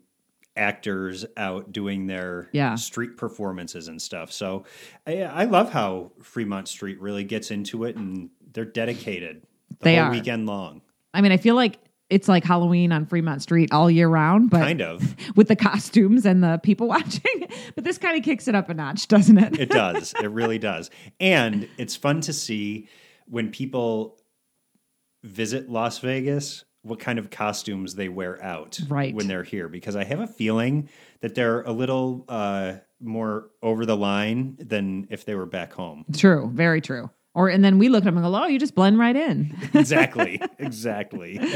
actors 0.57 1.25
out 1.37 1.71
doing 1.71 2.07
their 2.07 2.49
Yeah. 2.51 2.75
street 2.75 3.15
performances 3.15 3.87
and 3.87 4.01
stuff. 4.01 4.31
So 4.31 4.65
I, 5.07 5.21
I 5.23 5.43
love 5.45 5.71
how 5.71 6.11
Fremont 6.21 6.67
Street 6.67 6.99
really 6.99 7.23
gets 7.23 7.51
into 7.51 7.85
it, 7.85 7.95
and 7.95 8.29
they're 8.51 8.65
dedicated 8.65 9.43
the 9.69 9.75
They 9.81 9.95
whole 9.95 10.05
are. 10.07 10.11
weekend 10.11 10.45
long. 10.47 10.81
I 11.13 11.21
mean, 11.21 11.31
I 11.31 11.37
feel 11.37 11.55
like 11.55 11.79
it's 12.12 12.28
like 12.28 12.43
Halloween 12.43 12.91
on 12.91 13.06
Fremont 13.08 13.41
Street 13.41 13.71
all 13.71 13.89
year 13.89 14.08
round, 14.08 14.50
but 14.52 14.60
Kind 14.60 14.82
of. 14.82 15.15
with 15.36 15.47
the 15.47 15.56
costumes 15.56 16.26
and 16.26 16.43
the 16.43 16.60
people 16.62 16.88
watching. 16.95 17.47
but 17.76 17.84
this 17.84 17.97
kind 17.97 18.17
of 18.17 18.24
kicks 18.24 18.47
it 18.47 18.54
up 18.54 18.69
a 18.69 18.74
notch, 18.76 19.08
doesn't 19.08 19.38
it? 19.39 19.60
It 19.60 19.69
does. 19.69 20.13
It 20.21 20.28
really 20.30 20.60
does. 20.60 20.89
And 21.19 21.67
it's 21.78 21.95
fun 21.95 22.21
to 22.21 22.34
see 22.34 22.88
when 23.28 23.50
people 23.50 24.19
visit 25.24 25.69
Las 25.69 26.00
Vegas 26.00 26.65
what 26.84 27.00
kind 27.00 27.19
of 27.19 27.30
costumes 27.30 27.93
they 27.93 28.10
wear 28.10 28.43
out 28.43 28.80
Right. 28.89 29.13
when 29.13 29.28
they're 29.28 29.43
here 29.43 29.69
because 29.69 29.95
I 29.95 30.04
have 30.04 30.19
a 30.19 30.26
feeling 30.28 30.89
that 31.21 31.36
they're 31.36 31.62
a 31.62 31.71
little 31.71 32.26
uh, 32.28 32.74
more 33.00 33.50
over 33.62 33.86
the 33.86 33.95
line 33.95 34.58
than 34.60 35.08
if 35.12 35.24
they 35.24 35.36
were 35.36 35.45
back 35.45 35.74
home. 35.74 36.06
True, 36.12 36.50
very 36.52 36.82
true. 36.82 37.12
Or 37.33 37.47
and 37.49 37.63
then 37.63 37.77
we 37.79 37.87
look 37.87 38.01
at 38.01 38.05
them 38.05 38.17
and 38.17 38.25
go, 38.25 38.35
"Oh, 38.35 38.47
you 38.47 38.59
just 38.59 38.75
blend 38.75 38.99
right 38.99 39.15
in." 39.15 39.55
exactly, 39.73 40.41
exactly. 40.59 41.39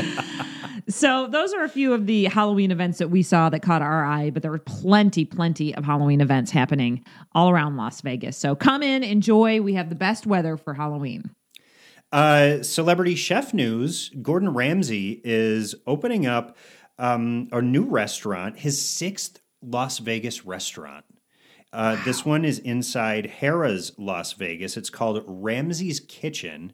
So 0.88 1.26
those 1.28 1.52
are 1.54 1.64
a 1.64 1.70
few 1.70 1.94
of 1.94 2.06
the 2.06 2.26
Halloween 2.26 2.70
events 2.70 3.00
that 3.00 3.10
we 3.10 3.24
saw 3.24 3.50
that 3.50 3.62
caught 3.62 3.82
our 3.82 4.06
eye, 4.06 4.30
but 4.30 4.44
there 4.44 4.52
were 4.52 4.60
plenty, 4.60 5.26
plenty 5.26 5.74
of 5.74 5.84
Halloween 5.84 6.22
events 6.22 6.52
happening 6.52 7.04
all 7.34 7.50
around 7.50 7.76
Las 7.76 8.02
Vegas. 8.02 8.38
So 8.38 8.56
come 8.56 8.84
in, 8.84 9.04
enjoy. 9.04 9.62
We 9.62 9.74
have 9.74 9.90
the 9.90 9.96
best 9.96 10.28
weather 10.28 10.58
for 10.58 10.76
Halloween. 10.76 11.32
Uh, 12.12 12.62
celebrity 12.62 13.16
chef 13.16 13.52
news: 13.52 14.12
Gordon 14.22 14.54
Ramsay 14.54 15.22
is 15.24 15.74
opening 15.88 16.28
up 16.28 16.56
um, 17.00 17.50
a 17.52 17.62
new 17.62 17.86
restaurant, 17.86 18.60
his 18.60 18.80
sixth 18.88 19.40
Las 19.64 19.98
Vegas 19.98 20.46
restaurant. 20.46 21.04
Uh, 21.76 22.04
This 22.06 22.26
one 22.26 22.46
is 22.46 22.60
inside 22.60 23.32
Harrah's 23.42 23.92
Las 23.98 24.34
Vegas. 24.34 24.78
It's 24.78 24.90
called 24.90 25.24
Ramsay's 25.28 26.00
Kitchen. 26.00 26.74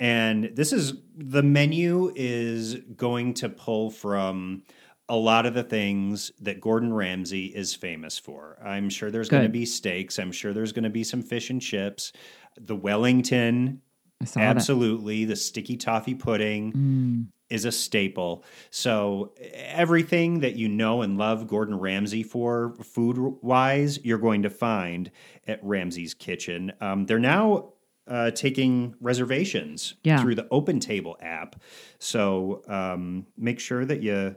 And 0.00 0.50
this 0.54 0.72
is 0.72 0.94
the 1.16 1.42
menu 1.42 2.12
is 2.14 2.76
going 2.96 3.34
to 3.34 3.48
pull 3.48 3.90
from 3.90 4.62
a 5.08 5.16
lot 5.16 5.44
of 5.46 5.54
the 5.54 5.64
things 5.64 6.30
that 6.40 6.60
Gordon 6.60 6.92
Ramsay 6.92 7.46
is 7.46 7.74
famous 7.74 8.16
for. 8.18 8.58
I'm 8.64 8.90
sure 8.90 9.10
there's 9.10 9.28
going 9.28 9.42
to 9.42 9.48
be 9.48 9.66
steaks. 9.66 10.18
I'm 10.18 10.30
sure 10.30 10.52
there's 10.52 10.72
going 10.72 10.84
to 10.84 10.90
be 10.90 11.02
some 11.02 11.22
fish 11.22 11.50
and 11.50 11.60
chips. 11.60 12.12
The 12.60 12.76
Wellington, 12.76 13.80
saw 14.24 14.38
that. 14.40 14.46
Mm. 14.46 14.50
absolutely. 14.50 15.24
The 15.24 15.36
sticky 15.36 15.76
toffee 15.78 16.14
pudding 16.14 17.30
is 17.50 17.64
a 17.64 17.72
staple. 17.72 18.44
So 18.70 19.32
everything 19.54 20.40
that 20.40 20.56
you 20.56 20.68
know 20.68 21.02
and 21.02 21.16
love 21.18 21.46
Gordon 21.46 21.78
Ramsay 21.78 22.22
for 22.22 22.74
food 22.82 23.16
wise, 23.42 23.98
you're 24.04 24.18
going 24.18 24.42
to 24.42 24.50
find 24.50 25.10
at 25.46 25.58
Ramsay's 25.62 26.14
Kitchen. 26.14 26.72
Um, 26.80 27.06
they're 27.06 27.18
now 27.18 27.72
uh, 28.06 28.30
taking 28.32 28.94
reservations 29.00 29.94
Yeah. 30.02 30.20
through 30.20 30.34
the 30.34 30.44
OpenTable 30.44 31.14
app. 31.22 31.56
So 31.98 32.62
um, 32.68 33.26
make 33.36 33.60
sure 33.60 33.84
that 33.84 34.02
you 34.02 34.36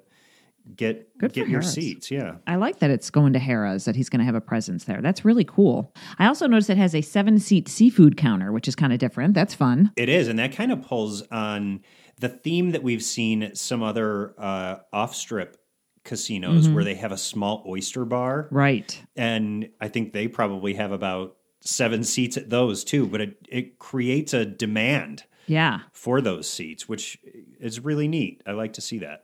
get 0.76 1.18
Good 1.18 1.34
get 1.34 1.48
your 1.48 1.62
Harrah's. 1.62 1.74
seats. 1.74 2.12
Yeah. 2.12 2.36
I 2.46 2.56
like 2.58 2.80
that 2.80 2.92
it's 2.92 3.10
going 3.10 3.34
to 3.34 3.40
Harrah's, 3.40 3.86
that 3.86 3.96
he's 3.96 4.10
going 4.10 4.20
to 4.20 4.26
have 4.26 4.36
a 4.36 4.42
presence 4.42 4.84
there. 4.86 5.02
That's 5.02 5.26
really 5.26 5.44
cool. 5.44 5.94
I 6.20 6.28
also 6.28 6.48
noticed 6.48 6.70
it 6.70 6.78
has 6.78 6.94
a 6.94 7.02
seven 7.02 7.40
seat 7.40 7.68
seafood 7.68 8.16
counter, 8.16 8.52
which 8.52 8.68
is 8.68 8.76
kind 8.76 8.94
of 8.94 9.00
different. 9.00 9.34
That's 9.34 9.54
fun. 9.56 9.92
It 9.98 10.08
is, 10.10 10.28
and 10.28 10.38
that 10.40 10.52
kind 10.54 10.72
of 10.72 10.82
pulls 10.82 11.24
on 11.32 11.82
the 12.22 12.30
theme 12.30 12.72
that 12.72 12.84
we've 12.84 13.04
seen 13.04 13.44
at 13.44 13.58
some 13.58 13.82
other 13.84 14.34
uh, 14.38 14.78
off-strip 14.94 15.58
casinos 16.04 16.66
Mm-hmm. 16.66 16.76
where 16.76 16.84
they 16.84 16.96
have 16.96 17.12
a 17.12 17.18
small 17.18 17.64
oyster 17.68 18.06
bar, 18.06 18.48
Right. 18.52 19.00
and 19.16 19.70
I 19.80 19.88
think 19.90 20.14
they 20.14 20.28
probably 20.28 20.74
have 20.76 20.92
about 20.92 21.36
seven 21.60 22.04
seats 22.04 22.38
at 22.38 22.50
those 22.50 22.84
too. 22.84 23.06
But 23.08 23.22
it 23.22 23.38
it 23.50 23.80
creates 23.80 24.34
a 24.34 24.46
demand 24.46 25.24
Yeah. 25.48 25.80
for 25.92 26.22
those 26.22 26.50
seats, 26.50 26.88
which 26.90 27.18
is 27.60 27.80
really 27.80 28.08
neat. 28.08 28.42
I 28.48 28.54
like 28.54 28.74
to 28.74 28.82
see 28.82 29.00
that. 29.00 29.24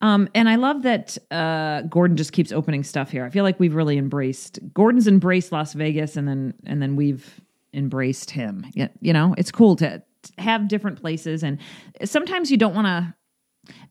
Um, 0.00 0.28
and 0.34 0.48
I 0.48 0.56
love 0.56 0.82
that 0.82 1.16
uh, 1.30 1.82
Gordon 1.82 2.16
just 2.16 2.32
keeps 2.32 2.50
opening 2.50 2.82
stuff 2.82 3.10
here. 3.12 3.24
I 3.24 3.30
feel 3.30 3.44
like 3.44 3.60
we've 3.60 3.74
really 3.76 3.98
embraced 3.98 4.58
Gordon's 4.74 5.06
embraced 5.06 5.52
Las 5.52 5.74
Vegas, 5.74 6.16
and 6.16 6.26
then 6.26 6.54
and 6.66 6.82
then 6.82 6.96
we've 6.96 7.40
embraced 7.72 8.30
him. 8.30 8.66
Yeah, 8.74 8.88
You 9.00 9.12
know, 9.12 9.34
it's 9.38 9.52
cool 9.52 9.76
to 9.76 10.02
have 10.38 10.68
different 10.68 11.00
places, 11.00 11.42
and 11.42 11.58
sometimes 12.04 12.50
you 12.50 12.56
don't 12.56 12.74
want 12.74 12.86
to 12.86 13.14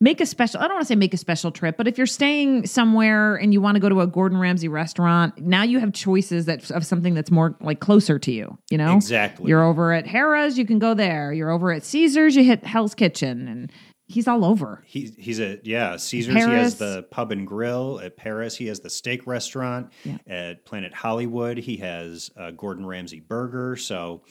make 0.02 0.20
a 0.20 0.26
special. 0.26 0.60
I 0.60 0.64
don't 0.64 0.74
want 0.74 0.82
to 0.84 0.88
say 0.88 0.96
make 0.96 1.14
a 1.14 1.18
special 1.18 1.52
trip, 1.52 1.78
but 1.78 1.88
if 1.88 1.98
you're 1.98 2.08
staying 2.08 2.68
somewhere 2.68 3.36
and 3.36 3.54
you 3.54 3.62
want 3.62 3.76
to 3.76 3.80
go 3.80 3.88
to 3.90 4.02
a 4.02 4.08
Gordon 4.08 4.38
Ramsay 4.38 4.68
restaurant, 4.68 5.38
now 5.38 5.64
you 5.64 5.80
have 5.80 5.94
choices 5.94 6.46
that 6.46 6.70
of 6.72 6.86
something 6.86 7.14
that's 7.14 7.32
more 7.32 7.56
like 7.62 7.80
closer 7.80 8.20
to 8.20 8.32
you. 8.32 8.58
You 8.70 8.78
know, 8.78 8.96
Exactly. 8.96 9.48
You're 9.50 9.64
over 9.64 9.94
at 9.94 10.06
Harrah's, 10.06 10.58
you 10.58 10.66
can 10.66 10.80
go 10.80 10.94
there. 10.94 11.32
You're 11.32 11.52
over 11.52 11.72
at 11.72 11.84
Caesars, 11.86 12.36
you 12.36 12.44
hit 12.44 12.66
Hell's 12.66 12.94
Kitchen, 12.96 13.48
and 13.48 13.72
he's 14.08 14.28
all 14.28 14.44
over. 14.44 14.84
He's 14.86 15.16
he's 15.16 15.40
a 15.40 15.60
yeah 15.64 15.96
Caesars. 15.96 16.34
He 16.36 16.42
has 16.42 16.76
the 16.76 17.04
pub 17.10 17.32
and 17.32 17.48
grill 17.48 18.02
at 18.04 18.18
Paris. 18.18 18.58
He 18.58 18.68
has 18.68 18.82
the 18.82 18.90
steak 18.90 19.26
restaurant 19.26 19.92
Yeah. 20.04 20.18
at 20.28 20.66
Planet 20.66 20.94
Hollywood. 20.94 21.58
He 21.58 21.78
has 21.78 22.30
uh, 22.36 22.52
Gordon 22.52 22.86
Ramsay 22.86 23.22
burger. 23.22 23.78
So 23.78 24.24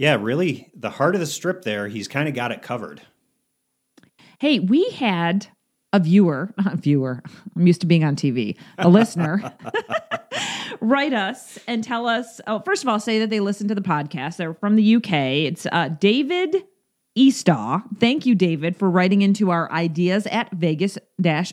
yeah, 0.00 0.16
really 0.18 0.70
the 0.74 0.88
heart 0.88 1.14
of 1.14 1.20
the 1.20 1.26
strip 1.26 1.60
there. 1.60 1.86
He's 1.86 2.08
kind 2.08 2.26
of 2.26 2.34
got 2.34 2.52
it 2.52 2.62
covered. 2.62 3.02
Hey, 4.38 4.58
we 4.58 4.88
had 4.92 5.48
a 5.92 6.00
viewer, 6.00 6.54
a 6.64 6.74
viewer, 6.74 7.22
I'm 7.54 7.66
used 7.66 7.82
to 7.82 7.86
being 7.86 8.02
on 8.02 8.16
TV, 8.16 8.56
a 8.78 8.88
listener, 8.88 9.52
write 10.80 11.12
us 11.12 11.58
and 11.66 11.84
tell 11.84 12.06
us. 12.06 12.40
Oh, 12.46 12.60
first 12.60 12.82
of 12.82 12.88
all, 12.88 12.98
say 12.98 13.18
that 13.18 13.28
they 13.28 13.40
listen 13.40 13.68
to 13.68 13.74
the 13.74 13.82
podcast. 13.82 14.38
They're 14.38 14.54
from 14.54 14.76
the 14.76 14.96
UK. 14.96 15.12
It's 15.12 15.66
uh, 15.70 15.88
David 15.88 16.64
Eastaw. 17.18 17.82
Thank 17.98 18.24
you, 18.24 18.36
David, 18.36 18.76
for 18.76 18.88
writing 18.88 19.22
into 19.22 19.50
our 19.50 19.70
ideas 19.72 20.26
at 20.28 20.50
vegas 20.52 20.96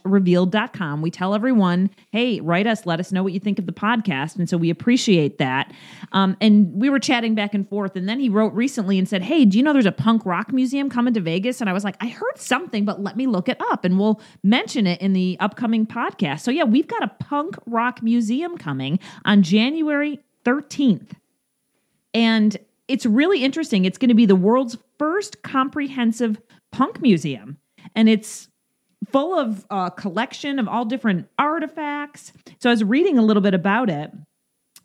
revealed.com. 0.06 1.02
We 1.02 1.10
tell 1.10 1.34
everyone, 1.34 1.90
hey, 2.12 2.40
write 2.40 2.68
us, 2.68 2.86
let 2.86 3.00
us 3.00 3.12
know 3.12 3.24
what 3.24 3.34
you 3.34 3.40
think 3.40 3.58
of 3.58 3.66
the 3.66 3.74
podcast. 3.74 4.38
And 4.38 4.48
so 4.48 4.56
we 4.56 4.70
appreciate 4.70 5.40
that. 5.40 5.74
Um, 6.12 6.38
and 6.40 6.72
we 6.80 6.90
were 6.90 7.00
chatting 7.00 7.34
back 7.34 7.56
and 7.56 7.68
forth. 7.68 7.96
And 7.96 8.08
then 8.08 8.20
he 8.20 8.30
wrote 8.30 8.54
recently 8.54 9.00
and 9.00 9.10
said, 9.10 9.24
hey, 9.24 9.46
do 9.46 9.58
you 9.58 9.64
know 9.64 9.74
there's 9.74 9.88
a 9.88 9.92
punk 9.92 10.26
rock 10.26 10.54
museum 10.54 10.90
coming 10.90 11.14
to 11.16 11.22
Vegas? 11.22 11.60
And 11.60 11.70
I 11.70 11.74
was 11.74 11.84
like, 11.84 11.98
I 12.02 12.08
heard 12.08 12.38
something, 12.38 12.86
but 12.86 13.02
let 13.02 13.18
me 13.18 13.26
look 13.26 13.50
it 13.50 13.58
up 13.72 13.84
and 13.84 14.00
we'll 14.00 14.22
mention 14.44 14.86
it 14.86 15.02
in 15.02 15.14
the 15.14 15.38
upcoming 15.40 15.88
podcast. 15.88 16.42
So 16.42 16.52
yeah, 16.52 16.66
we've 16.66 16.88
got 16.88 17.04
a 17.04 17.10
punk 17.20 17.56
rock 17.66 18.04
museum 18.04 18.58
coming 18.58 19.00
on 19.26 19.42
January 19.42 20.20
13th. 20.46 21.12
And 22.14 22.56
it's 22.88 23.06
really 23.06 23.44
interesting. 23.44 23.86
It's 23.86 23.98
going 23.98 24.10
to 24.10 24.16
be 24.16 24.26
the 24.26 24.36
world's 24.36 24.78
first 25.00 25.42
comprehensive 25.44 26.42
punk 26.72 27.02
museum. 27.02 27.58
And 27.96 28.10
it's 28.10 28.50
full 29.12 29.38
of 29.38 29.66
a 29.70 29.92
collection 29.92 30.60
of 30.60 30.68
all 30.68 30.86
different 30.86 31.28
artifacts. 31.38 32.34
So 32.60 32.70
I 32.70 32.74
was 32.74 32.84
reading 32.84 33.18
a 33.18 33.22
little 33.22 33.42
bit 33.42 33.54
about 33.54 33.90
it, 33.90 34.12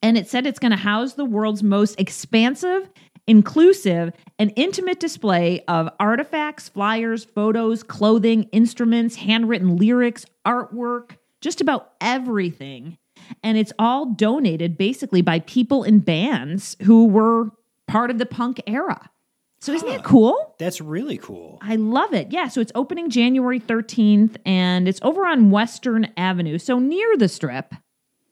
and 0.03 0.19
it 0.19 0.29
said 0.29 0.47
it's 0.47 0.59
going 0.59 0.73
to 0.73 0.77
house 0.77 1.15
the 1.15 1.25
world's 1.25 1.63
most 1.63 1.99
expansive, 1.99 2.91
inclusive, 3.27 4.13
and 4.39 4.53
intimate 4.57 5.01
display 5.01 5.65
of 5.67 5.89
artifacts, 5.99 6.69
flyers, 6.69 7.25
photos, 7.25 7.83
clothing, 7.83 8.45
instruments, 8.53 9.17
handwritten 9.17 9.77
lyrics, 9.77 10.27
artwork, 10.47 11.13
just 11.41 11.61
about 11.61 11.93
everything. 12.01 12.99
And 13.43 13.57
it's 13.57 13.73
all 13.79 14.07
donated 14.07 14.77
basically 14.77 15.23
by 15.23 15.41
people 15.41 15.85
in 15.85 16.01
bands 16.01 16.77
who 16.83 17.07
were 17.07 17.51
part 17.87 18.11
of 18.11 18.19
the 18.19 18.27
punk 18.27 18.61
era. 18.67 19.11
So 19.63 19.73
isn't 19.73 19.89
that 19.89 20.03
cool? 20.03 20.57
That's 20.59 20.81
really 20.81 21.19
cool. 21.19 21.59
I 21.63 21.77
love 21.77 22.13
it. 22.15 22.33
Yeah, 22.33 22.49
so 22.49 22.61
it's 22.61 22.73
opening 22.75 23.11
January 23.11 23.61
13th 23.61 24.35
and 24.45 24.89
it's 24.89 24.99
over 25.03 25.25
on 25.25 25.53
Western 25.53 26.09
Avenue, 26.17 26.59
so 26.59 26.81
near 26.81 27.17
the 27.17 27.29
strip, 27.29 27.73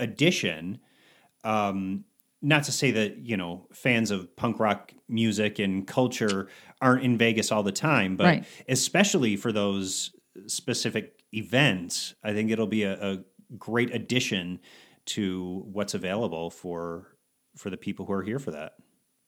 addition. 0.00 0.80
Um, 1.44 2.04
not 2.42 2.64
to 2.64 2.72
say 2.72 2.90
that 2.92 3.18
you 3.18 3.36
know 3.36 3.66
fans 3.72 4.10
of 4.10 4.34
punk 4.36 4.58
rock 4.60 4.92
music 5.08 5.58
and 5.58 5.86
culture 5.86 6.48
aren't 6.80 7.02
in 7.04 7.16
Vegas 7.18 7.50
all 7.52 7.62
the 7.62 7.72
time, 7.72 8.16
but 8.16 8.24
Right. 8.24 8.44
especially 8.68 9.36
for 9.36 9.52
those 9.52 10.12
specific 10.46 11.22
events, 11.32 12.14
I 12.22 12.32
think 12.32 12.50
it'll 12.50 12.66
be 12.66 12.82
a, 12.84 12.94
a 13.14 13.18
great 13.58 13.94
addition 13.94 14.60
to 15.06 15.64
what's 15.72 15.94
available 15.94 16.50
for 16.50 17.16
for 17.56 17.70
the 17.70 17.76
people 17.76 18.04
who 18.06 18.12
are 18.12 18.22
here 18.22 18.38
for 18.38 18.50
that. 18.50 18.72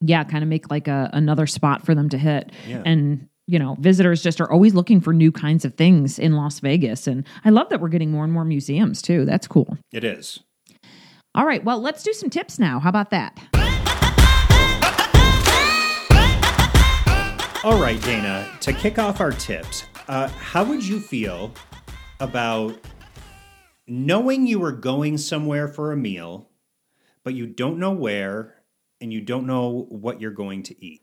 yeah, 0.01 0.23
kind 0.25 0.42
of 0.42 0.49
make 0.49 0.71
like 0.71 0.87
a 0.88 1.09
another 1.12 1.47
spot 1.47 1.85
for 1.85 1.94
them 1.94 2.09
to 2.11 2.18
hit. 2.18 2.53
Yeah. 2.66 2.83
And 2.85 3.29
you 3.47 3.59
know, 3.59 3.77
visitors 3.81 4.23
just 4.23 4.42
are 4.42 4.53
always 4.53 4.75
looking 4.75 5.01
for 5.01 5.14
new 5.14 5.33
kinds 5.33 5.64
of 5.64 5.73
things 5.75 6.18
in 6.18 6.35
Las 6.35 6.61
Vegas. 6.61 7.07
And 7.07 7.25
I 7.47 7.49
love 7.51 7.71
that 7.71 7.81
we're 7.81 7.88
getting 7.88 8.11
more 8.11 8.23
and 8.25 8.31
more 8.33 8.44
museums 8.44 9.01
too. 9.01 9.25
That's 9.25 9.47
cool. 9.49 9.79
It 9.90 10.05
is. 10.05 10.40
All 11.38 11.46
right, 11.46 11.62
well, 11.62 11.81
let's 11.81 12.03
do 12.03 12.12
some 12.12 12.31
tips 12.31 12.59
now. 12.59 12.81
How 12.81 12.88
about 12.88 13.11
that? 13.11 13.38
All 17.62 17.81
right, 17.81 18.03
Dana, 18.03 18.51
to 18.59 18.72
kick 18.72 18.98
off 18.98 19.20
our 19.20 19.31
tips, 19.31 19.85
Uh, 20.09 20.27
how 20.31 20.64
would 20.64 20.85
you 20.85 20.98
feel 20.98 21.53
about 22.18 22.74
knowing 23.87 24.48
you 24.48 24.59
were 24.59 24.72
going 24.72 25.16
somewhere 25.16 25.68
for 25.68 25.92
a 25.92 25.96
meal, 25.96 26.48
but 27.22 27.35
you 27.35 27.46
don't 27.46 27.79
know 27.79 27.92
where 27.92 28.57
and 29.01 29.12
you 29.12 29.20
don't 29.20 29.46
know 29.46 29.87
what 29.90 30.20
you're 30.20 30.33
going 30.33 30.64
to 30.64 30.85
eat? 30.85 31.03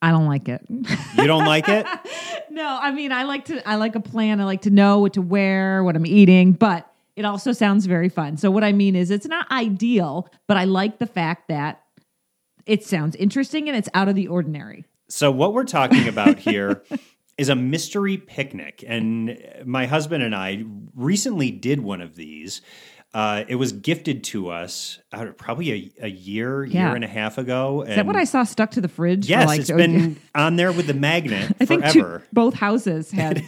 I 0.00 0.12
don't 0.12 0.26
like 0.26 0.48
it. 0.48 0.64
You 0.68 1.26
don't 1.26 1.46
like 1.46 1.68
it? 1.68 1.84
no, 2.50 2.78
I 2.80 2.92
mean 2.92 3.10
I 3.10 3.24
like 3.24 3.46
to 3.46 3.66
I 3.68 3.74
like 3.74 3.96
a 3.96 4.00
plan. 4.00 4.40
I 4.40 4.44
like 4.44 4.62
to 4.62 4.70
know 4.70 5.00
what 5.00 5.14
to 5.14 5.22
wear, 5.22 5.82
what 5.82 5.96
I'm 5.96 6.06
eating, 6.06 6.52
but 6.52 6.93
it 7.16 7.24
also 7.24 7.52
sounds 7.52 7.86
very 7.86 8.08
fun. 8.08 8.36
So 8.36 8.50
what 8.50 8.64
I 8.64 8.72
mean 8.72 8.96
is 8.96 9.10
it's 9.10 9.26
not 9.26 9.50
ideal, 9.50 10.28
but 10.48 10.56
I 10.56 10.64
like 10.64 10.98
the 10.98 11.06
fact 11.06 11.48
that 11.48 11.82
it 12.66 12.84
sounds 12.84 13.14
interesting 13.16 13.68
and 13.68 13.76
it's 13.76 13.88
out 13.94 14.08
of 14.08 14.14
the 14.14 14.28
ordinary. 14.28 14.84
So, 15.08 15.30
what 15.30 15.52
we're 15.52 15.64
talking 15.64 16.08
about 16.08 16.38
here 16.38 16.82
is 17.38 17.48
a 17.48 17.54
mystery 17.54 18.16
picnic. 18.16 18.82
And 18.86 19.38
my 19.64 19.86
husband 19.86 20.22
and 20.22 20.34
I 20.34 20.64
recently 20.94 21.50
did 21.50 21.80
one 21.80 22.00
of 22.00 22.16
these. 22.16 22.62
Uh, 23.14 23.44
it 23.46 23.54
was 23.54 23.70
gifted 23.70 24.24
to 24.24 24.50
us 24.50 24.98
uh, 25.12 25.26
probably 25.38 25.70
a, 26.00 26.06
a 26.06 26.08
year, 26.08 26.64
Yeah. 26.64 26.88
year 26.88 26.96
and 26.96 27.04
a 27.04 27.08
half 27.08 27.38
ago. 27.38 27.82
Is 27.82 27.94
that 27.94 28.06
what 28.06 28.16
I 28.16 28.24
saw 28.24 28.42
stuck 28.42 28.72
to 28.72 28.80
the 28.80 28.88
fridge? 28.88 29.28
Yes, 29.28 29.46
like, 29.46 29.60
it's 29.60 29.70
been 29.70 30.16
on 30.34 30.56
there 30.56 30.72
with 30.72 30.88
the 30.88 30.94
magnet 30.94 31.54
I 31.60 31.64
think 31.64 31.86
two, 31.90 32.20
both 32.32 32.54
houses 32.54 33.10
had 33.12 33.44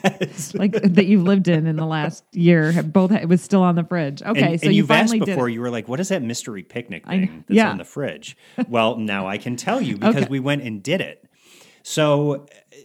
like 0.55 0.71
that 0.81 1.07
you've 1.07 1.25
lived 1.25 1.49
in 1.49 1.67
in 1.67 1.75
the 1.75 1.85
last 1.85 2.23
year. 2.33 2.71
Have 2.71 2.93
both 2.93 3.11
it 3.11 3.29
was 3.29 3.43
still 3.43 3.63
on 3.63 3.75
the 3.75 3.83
fridge. 3.83 4.23
Okay, 4.23 4.53
and, 4.53 4.61
so 4.61 4.67
and 4.67 4.75
you 4.77 4.83
you've 4.83 4.91
asked 4.93 5.11
finally 5.11 5.19
did. 5.27 5.33
before, 5.33 5.49
you 5.49 5.61
were 5.61 5.71
like, 5.71 5.89
what 5.89 5.99
is 5.99 6.11
that 6.11 6.23
mystery 6.23 6.63
picnic 6.63 7.03
I 7.05 7.19
thing 7.27 7.45
that's 7.49 7.57
Yeah. 7.57 7.71
on 7.71 7.79
the 7.79 7.85
fridge? 7.85 8.37
well, 8.69 8.97
now 8.99 9.27
I 9.27 9.37
can 9.37 9.57
tell 9.57 9.81
you 9.81 9.97
because 9.99 10.15
Okay. 10.15 10.27
we 10.31 10.39
went 10.39 10.63
and 10.63 10.81
did 10.81 11.01
it. 11.01 11.29
So, 11.83 12.47
uh, 12.73 12.77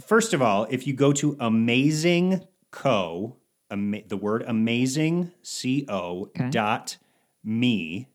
first 0.00 0.34
of 0.34 0.40
all, 0.40 0.68
if 0.70 0.86
you 0.86 0.92
go 0.94 1.12
to 1.14 1.36
Amazing 1.40 2.42
Co, 2.70 3.38
ama- 3.74 4.06
the 4.08 4.16
word 4.16 4.42
amazing, 4.46 5.30
C 5.42 5.84
O 5.88 6.22
Okay. 6.26 6.48
dot 6.50 6.96
me 7.44 8.08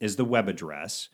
is 0.00 0.16
the 0.16 0.24
web 0.24 0.48
address. 0.48 1.08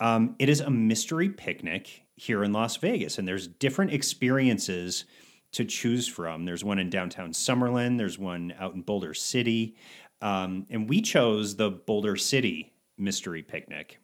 Um, 0.00 0.34
it 0.38 0.48
is 0.48 0.60
a 0.60 0.70
mystery 0.70 1.28
picnic 1.28 2.04
here 2.16 2.42
in 2.42 2.52
Las 2.52 2.76
Vegas, 2.78 3.18
and 3.18 3.28
there's 3.28 3.46
different 3.46 3.92
experiences 3.92 5.04
to 5.52 5.64
choose 5.64 6.06
from. 6.08 6.44
There's 6.44 6.64
one 6.64 6.78
in 6.78 6.90
downtown 6.90 7.32
Summerlin, 7.32 7.96
there's 7.98 8.18
one 8.18 8.52
out 8.58 8.74
in 8.74 8.82
Boulder 8.82 9.14
City, 9.14 9.76
um, 10.20 10.66
and 10.70 10.88
we 10.88 11.00
chose 11.00 11.56
the 11.56 11.70
Boulder 11.70 12.16
City 12.16 12.72
mystery 12.98 13.42
picnic. 13.42 13.98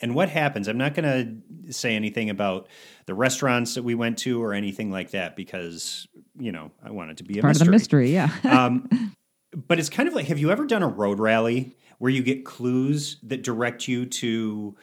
And 0.00 0.14
what 0.14 0.28
happens? 0.28 0.68
I'm 0.68 0.78
not 0.78 0.94
going 0.94 1.42
to 1.66 1.72
say 1.72 1.94
anything 1.94 2.30
about 2.30 2.68
the 3.06 3.14
restaurants 3.14 3.74
that 3.74 3.82
we 3.82 3.94
went 3.94 4.18
to 4.18 4.42
or 4.42 4.54
anything 4.54 4.90
like 4.90 5.10
that 5.10 5.36
because 5.36 6.06
you 6.38 6.52
know 6.52 6.70
I 6.82 6.90
want 6.90 7.10
it 7.10 7.16
to 7.18 7.24
be 7.24 7.38
a 7.38 7.42
part 7.42 7.50
mystery 7.50 7.62
of 7.62 7.66
the 7.66 7.72
mystery. 7.72 8.12
Yeah. 8.12 8.30
um, 8.44 8.88
but 9.54 9.78
it's 9.78 9.90
kind 9.90 10.08
of 10.08 10.14
like 10.14 10.26
have 10.26 10.38
you 10.38 10.50
ever 10.50 10.66
done 10.66 10.82
a 10.82 10.88
road 10.88 11.18
rally 11.18 11.76
where 11.98 12.10
you 12.10 12.22
get 12.22 12.44
clues 12.44 13.18
that 13.24 13.42
direct 13.42 13.88
you 13.88 14.06
to 14.06 14.76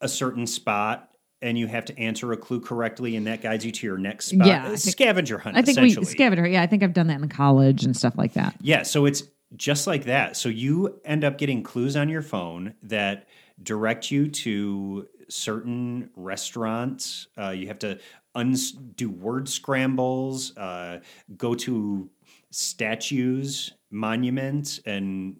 a 0.00 0.08
certain 0.08 0.46
spot 0.46 1.10
and 1.42 1.58
you 1.58 1.66
have 1.66 1.86
to 1.86 1.98
answer 1.98 2.32
a 2.32 2.36
clue 2.36 2.60
correctly 2.60 3.16
and 3.16 3.26
that 3.26 3.40
guides 3.40 3.64
you 3.64 3.72
to 3.72 3.86
your 3.86 3.96
next 3.96 4.26
spot? 4.26 4.46
Yeah, 4.46 4.66
think- 4.66 4.78
scavenger 4.78 5.38
hunt. 5.38 5.56
I 5.56 5.62
think 5.62 5.78
we 5.78 5.92
scavenger. 6.04 6.46
Yeah, 6.46 6.62
I 6.62 6.66
think 6.66 6.82
I've 6.82 6.92
done 6.92 7.06
that 7.06 7.20
in 7.20 7.28
college 7.28 7.84
and 7.84 7.96
stuff 7.96 8.18
like 8.18 8.34
that. 8.34 8.54
Yeah, 8.60 8.82
so 8.82 9.06
it's 9.06 9.22
just 9.56 9.86
like 9.86 10.04
that. 10.04 10.36
So 10.36 10.48
you 10.48 11.00
end 11.04 11.24
up 11.24 11.38
getting 11.38 11.62
clues 11.62 11.96
on 11.96 12.08
your 12.08 12.22
phone 12.22 12.74
that 12.82 13.26
direct 13.62 14.10
you 14.10 14.28
to 14.28 15.06
certain 15.28 16.10
restaurants. 16.16 17.28
Uh, 17.38 17.50
you 17.50 17.66
have 17.68 17.78
to 17.80 17.98
uns- 18.34 18.72
do 18.72 19.10
word 19.10 19.48
scrambles, 19.48 20.56
uh, 20.56 21.00
go 21.36 21.54
to 21.54 22.08
statues, 22.50 23.72
monuments, 23.90 24.80
and 24.86 25.36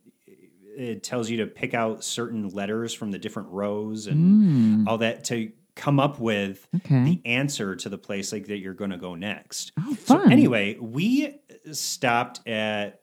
it 0.76 1.02
tells 1.02 1.28
you 1.30 1.38
to 1.38 1.46
pick 1.46 1.74
out 1.74 2.02
certain 2.04 2.48
letters 2.48 2.92
from 2.94 3.10
the 3.10 3.18
different 3.18 3.48
rows 3.50 4.06
and 4.06 4.88
all 4.88 4.98
that 4.98 5.24
to 5.24 5.50
come 5.76 5.98
up 6.00 6.18
with 6.20 6.66
Mm. 6.74 6.80
Okay. 6.84 7.04
the 7.04 7.22
answer 7.30 7.74
to 7.76 7.88
the 7.88 7.98
place 7.98 8.32
like 8.32 8.46
that 8.48 8.58
you're 8.58 8.74
going 8.74 8.90
to 8.90 8.96
go 8.98 9.14
next. 9.14 9.72
Oh, 9.78 9.94
So 10.04 10.18
fun. 10.18 10.32
anyway, 10.32 10.76
we 10.80 11.36
stopped 11.72 12.46
at 12.46 13.00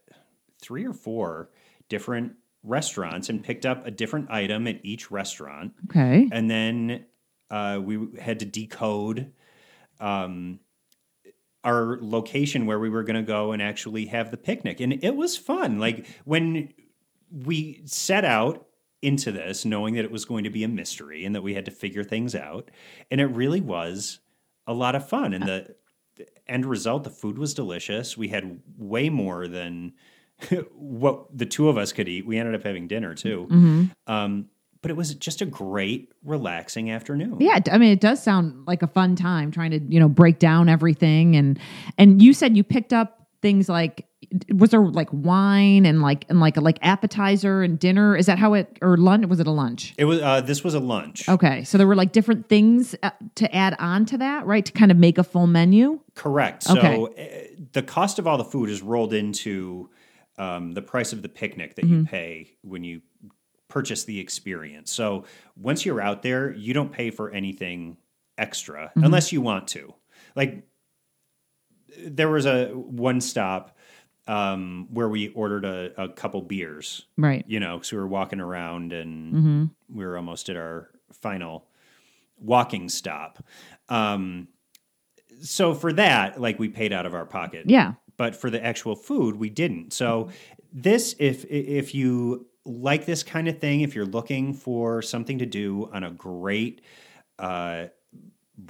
three 0.62 0.86
or 0.86 0.94
four 0.94 1.50
different 1.90 2.34
restaurants 2.64 3.30
and 3.30 3.44
picked 3.44 3.66
up 3.66 3.86
a 3.86 3.92
different 3.92 4.30
item 4.32 4.68
at 4.68 4.80
each 4.84 5.10
restaurant, 5.12 5.74
Okay. 5.90 6.28
and 6.32 6.50
then 6.50 7.06
uh, 7.50 7.80
we 7.82 8.08
had 8.20 8.40
to 8.40 8.46
decode 8.46 9.32
um, 10.00 10.60
our 11.64 11.98
location 12.02 12.66
where 12.66 12.80
we 12.80 12.90
were 12.90 13.04
going 13.04 13.16
to 13.16 13.22
go 13.28 13.52
and 13.52 13.62
actually 13.62 14.06
have 14.08 14.32
the 14.32 14.38
picnic, 14.38 14.80
and 14.80 15.04
it 15.04 15.16
was 15.16 15.38
fun. 15.38 15.80
Like 15.80 16.06
when 16.26 16.74
we 17.32 17.82
set 17.86 18.24
out 18.26 18.66
into 19.02 19.32
this 19.32 19.64
knowing 19.66 19.94
that 19.96 20.04
it 20.06 20.12
was 20.12 20.26
going 20.26 20.44
to 20.44 20.50
be 20.50 20.64
a 20.64 20.68
mystery 20.68 21.24
and 21.26 21.36
that 21.36 21.44
we 21.44 21.54
had 21.54 21.66
to 21.66 21.72
figure 21.72 22.04
things 22.04 22.34
out 22.34 22.72
and 23.12 23.22
it 23.22 23.26
really 23.28 23.62
was 23.62 24.20
a 24.66 24.74
lot 24.74 24.96
of 24.96 25.08
fun 25.08 25.34
and 25.36 25.44
the, 25.46 25.76
the 26.16 26.26
end 26.48 26.66
result 26.66 27.04
the 27.04 27.10
food 27.12 27.38
was 27.38 27.54
delicious 27.54 28.18
we 28.18 28.30
had 28.30 28.60
way 28.76 29.08
more 29.08 29.48
than 29.48 29.94
what 30.74 31.26
the 31.36 31.46
two 31.46 31.70
of 31.70 31.78
us 31.78 31.92
could 31.92 32.08
eat 32.08 32.26
we 32.26 32.38
ended 32.38 32.56
up 32.56 32.64
having 32.64 32.88
dinner 32.88 33.14
too 33.14 33.48
um, 34.08 34.50
but 34.82 34.92
it 34.92 34.98
was 34.98 35.14
just 35.16 35.42
a 35.42 35.46
great 35.46 36.12
relaxing 36.24 36.92
afternoon 36.92 37.38
Yeah, 37.40 37.60
I 37.72 37.78
mean, 37.78 37.92
it 37.92 38.00
does 38.00 38.22
sound 38.22 38.68
like 38.68 38.84
a 38.84 38.88
fun 38.88 39.16
time 39.16 39.52
trying 39.52 39.72
to 39.72 39.80
you 39.80 40.00
know 40.00 40.10
break 40.10 40.40
down 40.40 40.70
everything 40.70 41.36
and 41.36 41.60
and 41.98 42.22
you 42.22 42.34
said 42.34 42.56
you 42.56 42.64
picked 42.64 42.94
up 42.94 43.28
things 43.42 43.70
like 43.70 44.08
was 44.54 44.72
there 44.72 44.82
like 44.82 45.10
wine 45.12 45.86
and 45.86 46.02
like 46.02 46.26
and 46.30 46.40
like 46.40 46.58
a 46.58 46.62
like 46.62 46.80
appetizer 46.82 47.64
and 47.64 47.80
dinner? 47.80 48.16
Is 48.16 48.26
that 48.26 48.40
how 48.40 48.54
it 48.54 48.78
or 48.82 48.98
lunch? 48.98 49.26
Was 49.28 49.40
it 49.40 49.48
a 49.48 49.52
lunch? 49.52 49.94
it 49.98 50.06
was 50.06 50.22
uh, 50.22 50.42
this 50.42 50.64
was 50.64 50.74
a 50.74 50.80
lunch 50.80 51.30
Okay, 51.30 51.64
so 51.64 51.78
there 51.78 51.88
were 51.88 51.96
like 51.96 52.12
different 52.12 52.50
things 52.50 52.96
uh, 53.04 53.12
to 53.36 53.54
add 53.56 53.76
on 53.80 54.06
to 54.08 54.18
that, 54.18 54.46
right? 54.46 54.66
To 54.66 54.72
kind 54.72 54.92
of 54.92 54.98
make 54.98 55.18
a 55.18 55.24
full 55.24 55.48
menu. 55.48 56.00
Correct. 56.16 56.64
So 56.64 57.08
uh, 57.08 57.24
the 57.74 57.84
cost 57.84 58.20
of 58.20 58.28
all 58.28 58.38
the 58.38 58.46
food 58.46 58.70
is 58.70 58.82
rolled 58.82 59.14
into 59.14 59.90
um, 60.38 60.74
the 60.74 60.82
price 60.82 61.14
of 61.14 61.22
the 61.22 61.30
picnic 61.30 61.76
that 61.76 61.86
you 61.86 62.04
pay 62.06 62.52
when 62.62 62.84
you 62.84 63.02
purchase 63.70 64.04
the 64.06 64.20
experience. 64.20 64.92
So 64.92 65.26
once 65.56 65.86
you're 65.86 66.00
out 66.02 66.22
there, 66.22 66.52
you 66.54 66.74
don't 66.74 66.92
pay 66.92 67.10
for 67.12 67.32
anything 67.32 67.98
extra 68.38 68.92
unless 68.96 69.32
you 69.32 69.42
want 69.42 69.68
to. 69.70 69.94
Like 70.36 70.64
there 72.06 72.30
was 72.30 72.46
a 72.46 72.68
one 72.68 73.20
stop 73.22 73.76
um, 74.28 74.88
where 74.92 75.08
we 75.10 75.30
ordered 75.30 75.66
a, 75.66 76.04
a 76.04 76.10
couple 76.10 76.42
beers 76.42 77.06
Right. 77.18 77.46
you 77.48 77.60
know, 77.60 77.78
because 77.78 77.92
we 77.92 77.98
were 77.98 78.08
walking 78.08 78.40
around 78.42 78.92
and 78.94 79.70
we 79.90 80.06
were 80.06 80.18
almost 80.18 80.50
at 80.50 80.58
our 80.58 80.90
final 81.14 81.66
walking 82.38 82.90
stop. 82.90 83.44
Um, 83.90 84.50
so 85.42 85.74
for 85.74 85.94
that, 85.94 86.40
like 86.42 86.60
we 86.60 86.68
paid 86.70 86.92
out 86.94 87.06
of 87.06 87.14
our 87.14 87.26
pocket. 87.26 87.64
Yeah. 87.70 87.94
But 88.18 88.36
for 88.36 88.50
the 88.50 88.64
actual 88.64 88.96
food, 88.96 89.36
we 89.36 89.50
didn't. 89.50 89.94
So 89.94 90.30
this, 90.74 91.16
if 91.20 91.46
if 91.46 91.96
you 91.96 92.48
like 92.66 93.06
this 93.06 93.24
kind 93.24 93.48
of 93.48 93.60
thing, 93.60 93.82
if 93.82 93.96
you're 93.96 94.06
looking 94.06 94.54
for 94.54 95.02
something 95.02 95.40
to 95.40 95.46
do 95.46 95.90
on 95.94 96.04
a 96.04 96.12
great, 96.12 96.82
uh, 97.40 97.86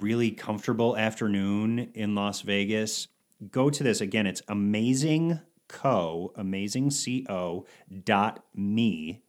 really 0.02 0.32
comfortable 0.32 0.98
afternoon 0.98 1.92
in 1.94 2.14
Las 2.14 2.42
Vegas, 2.42 3.08
go 3.52 3.70
to 3.70 3.84
this 3.84 4.02
again. 4.02 4.28
It's 4.28 4.42
amazing 4.48 5.40
co 5.68 6.32
amazing 6.36 6.92
co 7.28 7.66
dot 8.04 8.44
me 8.56 9.22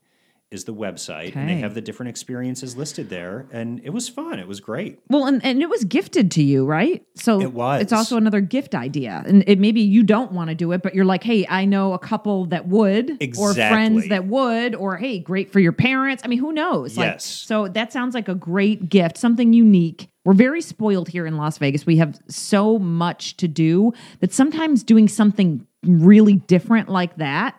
is 0.50 0.64
the 0.64 0.74
website 0.74 1.36
and 1.36 1.48
they 1.48 1.56
have 1.56 1.74
the 1.74 1.80
different 1.80 2.08
experiences 2.08 2.76
listed 2.76 3.10
there 3.10 3.46
and 3.52 3.80
it 3.84 3.90
was 3.90 4.08
fun 4.08 4.38
it 4.38 4.48
was 4.48 4.60
great 4.60 4.98
Well, 5.10 5.26
and, 5.26 5.44
and 5.44 5.62
it 5.62 5.68
was 5.68 5.84
gifted 5.84 6.30
to 6.32 6.42
you, 6.42 6.64
right? 6.64 7.04
So 7.14 7.40
It 7.40 7.52
was. 7.52 7.82
It's 7.82 7.92
also 7.92 8.16
another 8.16 8.40
gift 8.40 8.74
idea, 8.74 9.22
and 9.26 9.44
it 9.46 9.58
maybe 9.58 9.80
you 9.80 10.02
don't 10.02 10.32
want 10.32 10.48
to 10.48 10.54
do 10.54 10.72
it, 10.72 10.82
but 10.82 10.94
you're 10.94 11.04
like, 11.04 11.22
hey, 11.24 11.46
I 11.48 11.64
know 11.64 11.92
a 11.92 11.98
couple 11.98 12.46
that 12.46 12.68
would, 12.68 13.18
or 13.38 13.54
friends 13.54 14.08
that 14.08 14.26
would, 14.26 14.74
or 14.74 14.96
hey, 14.96 15.18
great 15.18 15.52
for 15.52 15.60
your 15.60 15.72
parents. 15.72 16.22
I 16.24 16.28
mean, 16.28 16.38
who 16.38 16.52
knows? 16.52 16.96
Like, 16.96 17.06
Yes. 17.12 17.24
So 17.24 17.68
that 17.68 17.92
sounds 17.92 18.14
like 18.14 18.28
a 18.28 18.34
great 18.34 18.88
gift, 18.88 19.16
something 19.18 19.52
unique. 19.52 20.08
We're 20.24 20.34
very 20.34 20.60
spoiled 20.60 21.08
here 21.08 21.26
in 21.26 21.36
Las 21.36 21.58
Vegas. 21.58 21.86
We 21.86 21.96
have 21.96 22.18
so 22.28 22.78
much 22.78 23.36
to 23.38 23.48
do 23.48 23.92
that 24.20 24.32
sometimes 24.32 24.82
doing 24.82 25.08
something 25.08 25.66
really 25.82 26.34
different 26.34 26.88
like 26.88 27.16
that. 27.16 27.58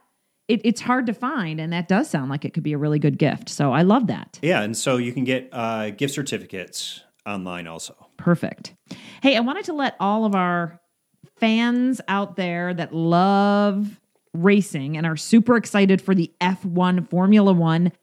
It, 0.49 0.62
it's 0.65 0.81
hard 0.81 1.05
to 1.05 1.13
find, 1.13 1.62
and 1.62 1.71
that 1.71 1.88
does 1.88 2.09
sound 2.09 2.29
like 2.29 2.43
it 2.43 2.53
could 2.53 2.63
be 2.63 2.73
a 2.73 2.77
really 2.77 2.99
good 2.99 3.17
gift. 3.17 3.47
So 3.49 3.71
I 3.71 3.83
love 3.83 4.07
that. 4.07 4.39
yeah 4.41 4.62
and 4.62 4.75
so 4.75 4.97
you 4.97 5.13
can 5.13 5.23
get 5.23 5.49
uh, 5.53 5.91
gift 5.91 6.13
certificates 6.13 7.01
online 7.25 7.67
also 7.67 7.95
Perfect. 8.19 8.75
Hey, 9.23 9.38
I 9.38 9.39
wanted 9.39 9.63
to 9.65 9.73
let 9.73 9.95
all 9.99 10.25
of 10.25 10.35
our 10.35 10.81
fans 11.38 12.01
out 12.09 12.35
there 12.35 12.73
that 12.73 12.93
love 12.93 13.97
racing 14.33 14.97
and 14.97 15.05
are 15.05 15.15
super 15.15 15.55
excited 15.55 16.01
for 16.01 16.13
the 16.13 16.31
F1 16.41 17.09
Formula 17.09 17.53
One 17.53 17.93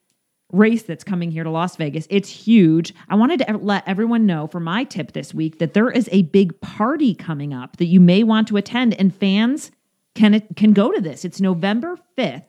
race 0.52 0.84
that's 0.84 1.04
coming 1.04 1.30
here 1.30 1.44
to 1.44 1.50
Las 1.50 1.76
Vegas. 1.76 2.06
It's 2.08 2.30
huge. 2.30 2.94
I 3.10 3.16
wanted 3.16 3.40
to 3.40 3.58
let 3.58 3.86
everyone 3.86 4.24
know 4.24 4.46
for 4.46 4.58
my 4.58 4.84
tip 4.84 5.12
this 5.12 5.34
week 5.34 5.58
that 5.58 5.74
there 5.74 5.90
is 5.90 6.08
a 6.12 6.22
big 6.22 6.58
party 6.62 7.14
coming 7.14 7.52
up 7.52 7.76
that 7.76 7.86
you 7.86 8.00
may 8.00 8.22
want 8.22 8.48
to 8.48 8.56
attend 8.56 8.94
and 8.94 9.14
fans 9.14 9.70
can 10.16 10.34
it 10.34 10.56
can 10.56 10.72
go 10.72 10.90
to 10.90 11.00
this. 11.00 11.24
It's 11.24 11.40
November 11.40 11.96
5th 12.18 12.44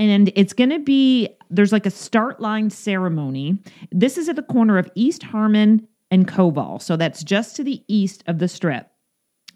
and 0.00 0.32
it's 0.34 0.54
going 0.54 0.70
to 0.70 0.78
be 0.78 1.28
there's 1.50 1.72
like 1.72 1.84
a 1.84 1.90
start 1.90 2.40
line 2.40 2.70
ceremony. 2.70 3.58
This 3.92 4.16
is 4.16 4.28
at 4.30 4.36
the 4.36 4.42
corner 4.42 4.78
of 4.78 4.90
East 4.94 5.22
Harmon 5.22 5.86
and 6.10 6.26
Koval. 6.26 6.80
So 6.80 6.96
that's 6.96 7.22
just 7.22 7.56
to 7.56 7.64
the 7.64 7.84
east 7.86 8.24
of 8.26 8.38
the 8.38 8.48
strip. 8.48 8.88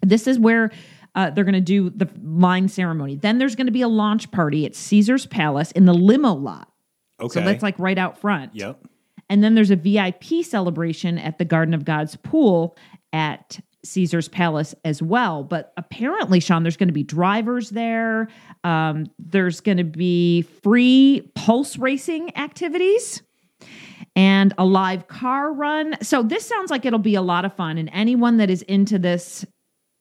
This 0.01 0.27
is 0.27 0.37
where 0.37 0.71
uh, 1.15 1.31
they're 1.31 1.43
going 1.43 1.53
to 1.53 1.61
do 1.61 1.89
the 1.89 2.07
line 2.23 2.67
ceremony. 2.67 3.15
Then 3.15 3.39
there's 3.39 3.55
going 3.55 3.65
to 3.65 3.73
be 3.73 3.81
a 3.81 3.87
launch 3.87 4.29
party 4.31 4.65
at 4.65 4.75
Caesar's 4.75 5.25
Palace 5.25 5.71
in 5.71 5.85
the 5.85 5.93
limo 5.93 6.33
lot. 6.33 6.71
Okay. 7.19 7.39
So 7.39 7.45
that's 7.45 7.63
like 7.63 7.79
right 7.79 7.97
out 7.97 8.19
front. 8.19 8.51
Yep. 8.53 8.85
And 9.29 9.43
then 9.43 9.55
there's 9.55 9.71
a 9.71 9.75
VIP 9.75 10.43
celebration 10.43 11.17
at 11.17 11.39
the 11.39 11.45
Garden 11.45 11.73
of 11.73 11.85
God's 11.85 12.15
pool 12.17 12.77
at 13.11 13.59
Caesar's 13.85 14.27
Palace 14.27 14.75
as 14.83 15.01
well. 15.01 15.43
But 15.43 15.73
apparently, 15.77 16.39
Sean, 16.39 16.63
there's 16.63 16.77
going 16.77 16.89
to 16.89 16.93
be 16.93 17.03
drivers 17.03 17.69
there. 17.69 18.27
Um, 18.63 19.07
there's 19.19 19.61
going 19.61 19.77
to 19.77 19.83
be 19.83 20.41
free 20.41 21.31
pulse 21.35 21.77
racing 21.77 22.35
activities 22.37 23.21
and 24.15 24.53
a 24.57 24.65
live 24.65 25.07
car 25.07 25.53
run. 25.53 25.95
So 26.01 26.23
this 26.23 26.45
sounds 26.45 26.71
like 26.71 26.85
it'll 26.85 26.99
be 26.99 27.15
a 27.15 27.21
lot 27.21 27.45
of 27.45 27.53
fun. 27.55 27.77
And 27.77 27.89
anyone 27.93 28.37
that 28.37 28.49
is 28.49 28.61
into 28.63 28.97
this 28.97 29.45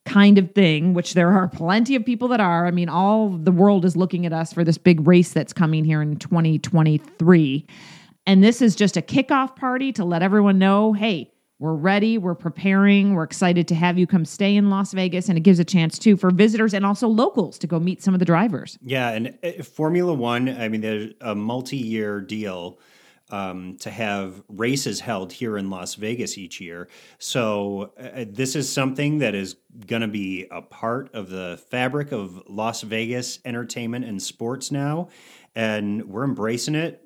kind 0.05 0.39
of 0.39 0.53
thing, 0.53 0.95
which 0.95 1.15
there 1.15 1.31
are 1.31 1.49
plenty 1.49 1.97
of 1.97 2.05
people 2.05 2.29
that 2.29 2.41
are. 2.41 2.67
I 2.67 2.71
mean, 2.71 2.89
all 2.89 3.31
the 3.31 3.53
world 3.53 3.85
is 3.85 3.97
looking 3.97 4.27
at 4.27 4.33
us 4.33 4.53
for 4.53 4.63
this 4.63 4.79
big 4.79 5.07
race 5.07 5.33
that's 5.33 5.53
coming 5.53 5.85
here 5.85 6.03
in 6.03 6.17
2023. 6.17 7.67
And 8.27 8.43
this 8.43 8.63
is 8.63 8.75
just 8.75 8.97
a 8.97 9.03
kickoff 9.03 9.57
party 9.57 9.93
to 9.93 10.05
let 10.05 10.23
everyone 10.23 10.59
know 10.59 10.93
hey, 10.93 11.31
we're 11.59 11.75
ready, 11.75 12.19
we're 12.19 12.35
preparing, 12.35 13.15
we're 13.15 13.23
excited 13.25 13.69
to 13.69 13.75
have 13.75 13.97
you 13.97 14.07
come 14.07 14.25
stay 14.25 14.57
in 14.57 14.71
Las 14.71 14.93
Vegas. 14.93 15.29
And 15.29 15.39
it 15.39 15.43
gives 15.43 15.59
a 15.59 15.65
chance 15.65 15.99
too 15.99 16.17
for 16.17 16.31
visitors 16.31 16.75
and 16.75 16.85
also 16.85 17.09
locals 17.09 17.59
to 17.59 17.67
go 17.67 17.79
meet 17.79 18.03
some 18.03 18.15
of 18.15 18.19
the 18.19 18.27
drivers. 18.27 18.79
Yeah, 18.83 19.11
and 19.11 19.39
uh, 19.43 19.63
Formula 19.63 20.13
One, 20.13 20.49
I 20.49 20.69
mean, 20.69 20.81
there's 20.81 21.13
a 21.21 21.35
multi-year 21.35 22.21
deal 22.21 22.81
um, 23.31 23.77
to 23.79 23.91
have 23.91 24.43
races 24.49 25.01
held 25.01 25.33
here 25.33 25.57
in 25.57 25.71
Las 25.71 25.95
Vegas 25.95 26.37
each 26.37 26.61
year. 26.61 26.89
So 27.19 27.93
uh, 27.99 28.25
this 28.29 28.55
is 28.55 28.71
something 28.71 29.19
that 29.19 29.35
is 29.35 29.57
going 29.87 30.03
to 30.03 30.09
be 30.09 30.47
a 30.51 30.61
part 30.61 31.15
of 31.15 31.31
the 31.31 31.61
fabric 31.71 32.13
of 32.13 32.43
Las 32.49 32.83
Vegas 32.83 33.39
entertainment 33.45 34.05
and 34.05 34.23
sports 34.23 34.71
now, 34.71 35.09
and 35.55 36.05
we're 36.05 36.25
embracing 36.25 36.75
it. 36.75 37.04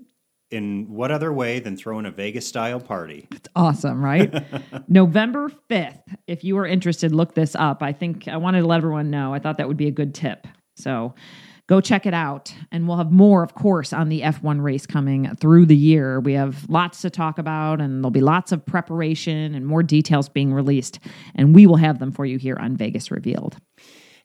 In 0.51 0.87
what 0.89 1.11
other 1.11 1.31
way 1.31 1.61
than 1.61 1.77
throwing 1.77 2.07
a 2.07 2.11
Vegas 2.11 2.47
style 2.47 2.81
party? 2.81 3.29
It's 3.33 3.49
awesome, 3.55 4.03
right? 4.03 4.33
November 4.89 5.51
5th. 5.69 6.01
If 6.27 6.43
you 6.43 6.57
are 6.57 6.67
interested, 6.67 7.15
look 7.15 7.35
this 7.35 7.55
up. 7.55 7.83
I 7.83 7.93
think 7.93 8.29
I 8.29 8.39
wanted 8.39 8.61
to 8.61 8.67
let 8.67 8.79
everyone 8.79 9.11
know. 9.11 9.35
I 9.35 9.41
thought 9.41 9.59
that 9.59 9.69
would 9.69 9.77
be 9.77 9.89
a 9.89 9.93
good 9.93 10.15
tip. 10.15 10.47
So 10.75 11.15
go 11.69 11.81
check 11.81 12.07
it 12.07 12.15
out. 12.15 12.53
And 12.73 12.89
we'll 12.89 12.97
have 12.97 13.13
more, 13.13 13.43
of 13.43 13.55
course, 13.55 13.93
on 13.93 14.09
the 14.09 14.23
F1 14.23 14.63
race 14.63 14.87
coming 14.87 15.35
through 15.37 15.67
the 15.67 15.77
year. 15.77 16.19
We 16.19 16.33
have 16.33 16.69
lots 16.69 17.03
to 17.03 17.11
talk 17.11 17.39
about, 17.39 17.81
and 17.81 18.03
there'll 18.03 18.11
be 18.11 18.21
lots 18.21 18.51
of 18.51 18.65
preparation 18.65 19.55
and 19.55 19.67
more 19.67 19.83
details 19.83 20.29
being 20.29 20.53
released. 20.53 20.99
And 21.35 21.55
we 21.55 21.67
will 21.67 21.77
have 21.77 21.99
them 21.99 22.11
for 22.11 22.25
you 22.25 22.39
here 22.39 22.57
on 22.57 22.77
Vegas 22.77 23.11
Revealed. 23.11 23.59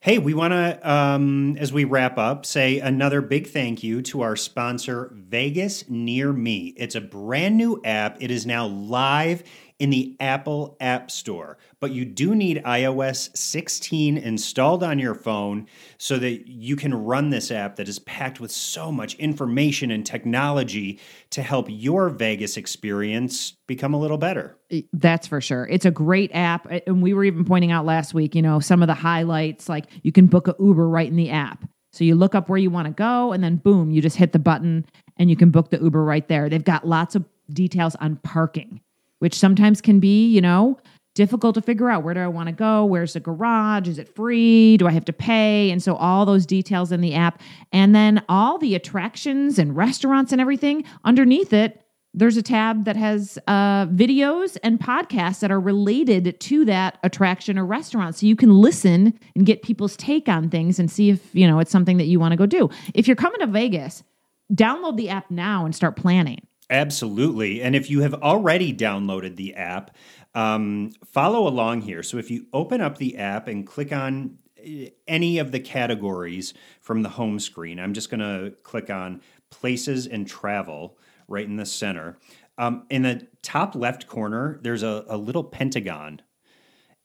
Hey, 0.04 0.18
we 0.18 0.34
want 0.34 0.52
to, 0.52 0.92
um, 0.92 1.56
as 1.56 1.72
we 1.72 1.84
wrap 1.84 2.18
up, 2.18 2.44
say 2.44 2.78
another 2.78 3.22
big 3.22 3.46
thank 3.46 3.82
you 3.82 4.02
to 4.02 4.20
our 4.20 4.36
sponsor, 4.36 5.10
Vegas 5.14 5.88
Near 5.88 6.30
Me. 6.30 6.74
It's 6.76 6.94
a 6.94 7.00
brand 7.00 7.56
new 7.56 7.80
app. 7.86 8.18
It 8.20 8.30
is 8.30 8.44
now 8.44 8.66
live 8.66 9.42
in 9.80 9.90
the 9.90 10.16
Apple 10.20 10.76
App 10.80 11.10
Store, 11.10 11.58
but 11.80 11.90
you 11.90 12.04
do 12.04 12.34
need 12.34 12.62
iOS 12.64 13.36
16 13.36 14.16
installed 14.16 14.84
on 14.84 15.00
your 15.00 15.14
phone 15.14 15.66
so 15.98 16.16
that 16.18 16.48
you 16.48 16.76
can 16.76 16.94
run 16.94 17.30
this 17.30 17.50
app 17.50 17.76
that 17.76 17.88
is 17.88 17.98
packed 18.00 18.38
with 18.38 18.52
so 18.52 18.92
much 18.92 19.14
information 19.16 19.90
and 19.90 20.06
technology 20.06 21.00
to 21.30 21.42
help 21.42 21.66
your 21.68 22.08
Vegas 22.08 22.56
experience 22.56 23.52
become 23.66 23.94
a 23.94 23.98
little 23.98 24.18
better. 24.18 24.56
That's 24.92 25.26
for 25.26 25.40
sure. 25.40 25.66
It's 25.68 25.84
a 25.84 25.90
great 25.90 26.30
app. 26.32 26.66
And 26.86 27.02
we 27.02 27.12
were 27.12 27.24
even 27.24 27.44
pointing 27.44 27.72
out 27.72 27.84
last 27.84 28.14
week, 28.14 28.36
you 28.36 28.42
know, 28.42 28.60
some 28.60 28.80
of 28.80 28.86
the 28.86 28.94
highlights 28.94 29.68
like 29.68 29.86
you 30.02 30.12
can 30.12 30.26
book 30.26 30.46
a 30.46 30.54
Uber 30.60 30.88
right 30.88 31.08
in 31.08 31.16
the 31.16 31.30
app. 31.30 31.64
So 31.92 32.04
you 32.04 32.14
look 32.14 32.34
up 32.34 32.48
where 32.48 32.58
you 32.58 32.70
want 32.70 32.86
to 32.86 32.92
go 32.92 33.32
and 33.32 33.42
then 33.42 33.56
boom, 33.56 33.90
you 33.90 34.00
just 34.00 34.16
hit 34.16 34.32
the 34.32 34.38
button 34.38 34.84
and 35.16 35.30
you 35.30 35.36
can 35.36 35.50
book 35.50 35.70
the 35.70 35.78
Uber 35.78 36.02
right 36.02 36.26
there. 36.28 36.48
They've 36.48 36.62
got 36.62 36.86
lots 36.86 37.14
of 37.14 37.24
details 37.52 37.94
on 37.96 38.16
parking 38.16 38.80
which 39.18 39.38
sometimes 39.38 39.80
can 39.80 40.00
be, 40.00 40.26
you 40.26 40.40
know, 40.40 40.78
difficult 41.14 41.54
to 41.54 41.62
figure 41.62 41.88
out 41.88 42.02
where 42.02 42.14
do 42.14 42.20
I 42.20 42.26
want 42.26 42.48
to 42.48 42.52
go? 42.52 42.84
Where's 42.84 43.12
the 43.12 43.20
garage? 43.20 43.88
Is 43.88 43.98
it 43.98 44.14
free? 44.14 44.76
Do 44.76 44.86
I 44.86 44.90
have 44.90 45.04
to 45.06 45.12
pay? 45.12 45.70
And 45.70 45.82
so 45.82 45.94
all 45.94 46.26
those 46.26 46.44
details 46.44 46.90
in 46.90 47.00
the 47.00 47.14
app. 47.14 47.40
And 47.72 47.94
then 47.94 48.22
all 48.28 48.58
the 48.58 48.74
attractions 48.74 49.58
and 49.58 49.76
restaurants 49.76 50.32
and 50.32 50.40
everything 50.40 50.84
underneath 51.04 51.52
it. 51.52 51.80
There's 52.16 52.36
a 52.36 52.42
tab 52.42 52.84
that 52.84 52.94
has 52.94 53.38
uh, 53.48 53.86
videos 53.86 54.56
and 54.62 54.78
podcasts 54.78 55.40
that 55.40 55.50
are 55.50 55.58
related 55.58 56.38
to 56.38 56.64
that 56.64 56.98
attraction 57.02 57.58
or 57.58 57.66
restaurant. 57.66 58.14
So 58.14 58.26
you 58.26 58.36
can 58.36 58.54
listen 58.54 59.18
and 59.34 59.44
get 59.44 59.62
people's 59.62 59.96
take 59.96 60.28
on 60.28 60.48
things 60.48 60.78
and 60.78 60.88
see 60.88 61.10
if, 61.10 61.34
you 61.34 61.46
know, 61.46 61.58
it's 61.58 61.72
something 61.72 61.96
that 61.96 62.04
you 62.04 62.20
want 62.20 62.30
to 62.30 62.36
go 62.36 62.46
do. 62.46 62.70
If 62.94 63.08
you're 63.08 63.16
coming 63.16 63.40
to 63.40 63.48
Vegas, 63.48 64.04
download 64.52 64.96
the 64.96 65.08
app 65.08 65.28
now 65.30 65.64
and 65.64 65.74
start 65.74 65.96
planning. 65.96 66.46
Absolutely. 66.70 67.62
And 67.62 67.76
if 67.76 67.90
you 67.90 68.00
have 68.00 68.14
already 68.14 68.74
downloaded 68.74 69.36
the 69.36 69.54
app, 69.54 69.94
um, 70.34 70.92
follow 71.04 71.46
along 71.46 71.82
here. 71.82 72.02
So 72.02 72.16
if 72.18 72.30
you 72.30 72.46
open 72.52 72.80
up 72.80 72.98
the 72.98 73.16
app 73.18 73.48
and 73.48 73.66
click 73.66 73.92
on 73.92 74.38
eh, 74.62 74.90
any 75.06 75.38
of 75.38 75.52
the 75.52 75.60
categories 75.60 76.54
from 76.80 77.02
the 77.02 77.10
home 77.10 77.38
screen, 77.38 77.78
I'm 77.78 77.92
just 77.92 78.10
going 78.10 78.20
to 78.20 78.56
click 78.62 78.90
on 78.90 79.20
places 79.50 80.06
and 80.06 80.26
travel 80.26 80.98
right 81.28 81.46
in 81.46 81.56
the 81.56 81.66
center. 81.66 82.18
Um, 82.56 82.86
in 82.90 83.02
the 83.02 83.26
top 83.42 83.74
left 83.74 84.06
corner, 84.06 84.58
there's 84.62 84.82
a, 84.82 85.04
a 85.08 85.16
little 85.16 85.44
pentagon. 85.44 86.22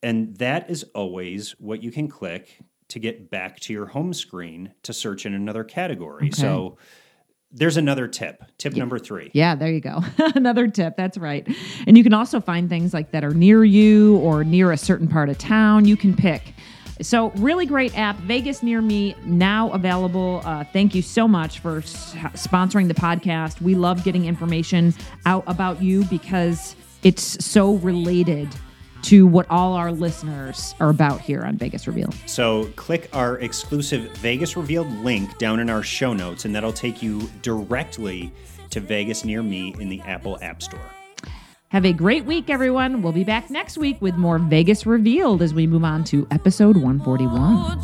And 0.02 0.36
that 0.38 0.70
is 0.70 0.84
always 0.94 1.52
what 1.58 1.82
you 1.82 1.92
can 1.92 2.08
click 2.08 2.58
to 2.88 2.98
get 2.98 3.30
back 3.30 3.60
to 3.60 3.72
your 3.72 3.86
home 3.86 4.12
screen 4.12 4.72
to 4.82 4.92
search 4.92 5.26
in 5.26 5.34
another 5.34 5.62
category. 5.64 6.26
Okay. 6.26 6.40
So 6.40 6.78
there's 7.52 7.76
another 7.76 8.06
tip. 8.06 8.44
Tip 8.58 8.74
number 8.74 8.98
three. 8.98 9.30
Yeah, 9.34 9.54
there 9.54 9.70
you 9.70 9.80
go. 9.80 10.02
Another 10.34 10.68
tip. 10.68 10.96
That's 10.96 11.18
right. 11.18 11.46
And 11.86 11.96
you 11.98 12.04
can 12.04 12.14
also 12.14 12.40
find 12.40 12.68
things 12.68 12.94
like 12.94 13.10
that 13.10 13.24
are 13.24 13.34
near 13.34 13.64
you 13.64 14.18
or 14.18 14.44
near 14.44 14.70
a 14.70 14.76
certain 14.76 15.08
part 15.08 15.28
of 15.28 15.38
town. 15.38 15.84
You 15.84 15.96
can 15.96 16.14
pick. 16.14 16.54
So, 17.02 17.30
really 17.36 17.64
great 17.64 17.96
app, 17.98 18.16
Vegas 18.18 18.62
Near 18.62 18.82
Me, 18.82 19.16
now 19.24 19.70
available. 19.72 20.42
Uh, 20.44 20.64
thank 20.64 20.94
you 20.94 21.00
so 21.00 21.26
much 21.26 21.58
for 21.60 21.78
s- 21.78 22.12
sponsoring 22.34 22.88
the 22.88 22.94
podcast. 22.94 23.60
We 23.62 23.74
love 23.74 24.04
getting 24.04 24.26
information 24.26 24.92
out 25.24 25.42
about 25.46 25.82
you 25.82 26.04
because 26.04 26.76
it's 27.02 27.42
so 27.42 27.76
related 27.76 28.48
to 29.02 29.26
what 29.26 29.46
all 29.50 29.74
our 29.74 29.92
listeners 29.92 30.74
are 30.80 30.90
about 30.90 31.20
here 31.20 31.42
on 31.42 31.56
Vegas 31.56 31.86
Revealed. 31.86 32.14
So 32.26 32.66
click 32.76 33.08
our 33.12 33.38
exclusive 33.38 34.10
Vegas 34.18 34.56
Revealed 34.56 34.90
link 34.98 35.38
down 35.38 35.60
in 35.60 35.70
our 35.70 35.82
show 35.82 36.12
notes, 36.12 36.44
and 36.44 36.54
that'll 36.54 36.72
take 36.72 37.02
you 37.02 37.28
directly 37.42 38.32
to 38.70 38.80
Vegas 38.80 39.24
Near 39.24 39.42
Me 39.42 39.74
in 39.78 39.88
the 39.88 40.00
Apple 40.02 40.38
App 40.42 40.62
Store. 40.62 40.80
Have 41.68 41.84
a 41.84 41.92
great 41.92 42.24
week, 42.24 42.50
everyone. 42.50 43.00
We'll 43.00 43.12
be 43.12 43.22
back 43.22 43.48
next 43.48 43.78
week 43.78 44.02
with 44.02 44.16
more 44.16 44.38
Vegas 44.38 44.86
Revealed 44.86 45.40
as 45.40 45.54
we 45.54 45.68
move 45.68 45.84
on 45.84 46.02
to 46.04 46.26
episode 46.32 46.76
141. 46.76 47.80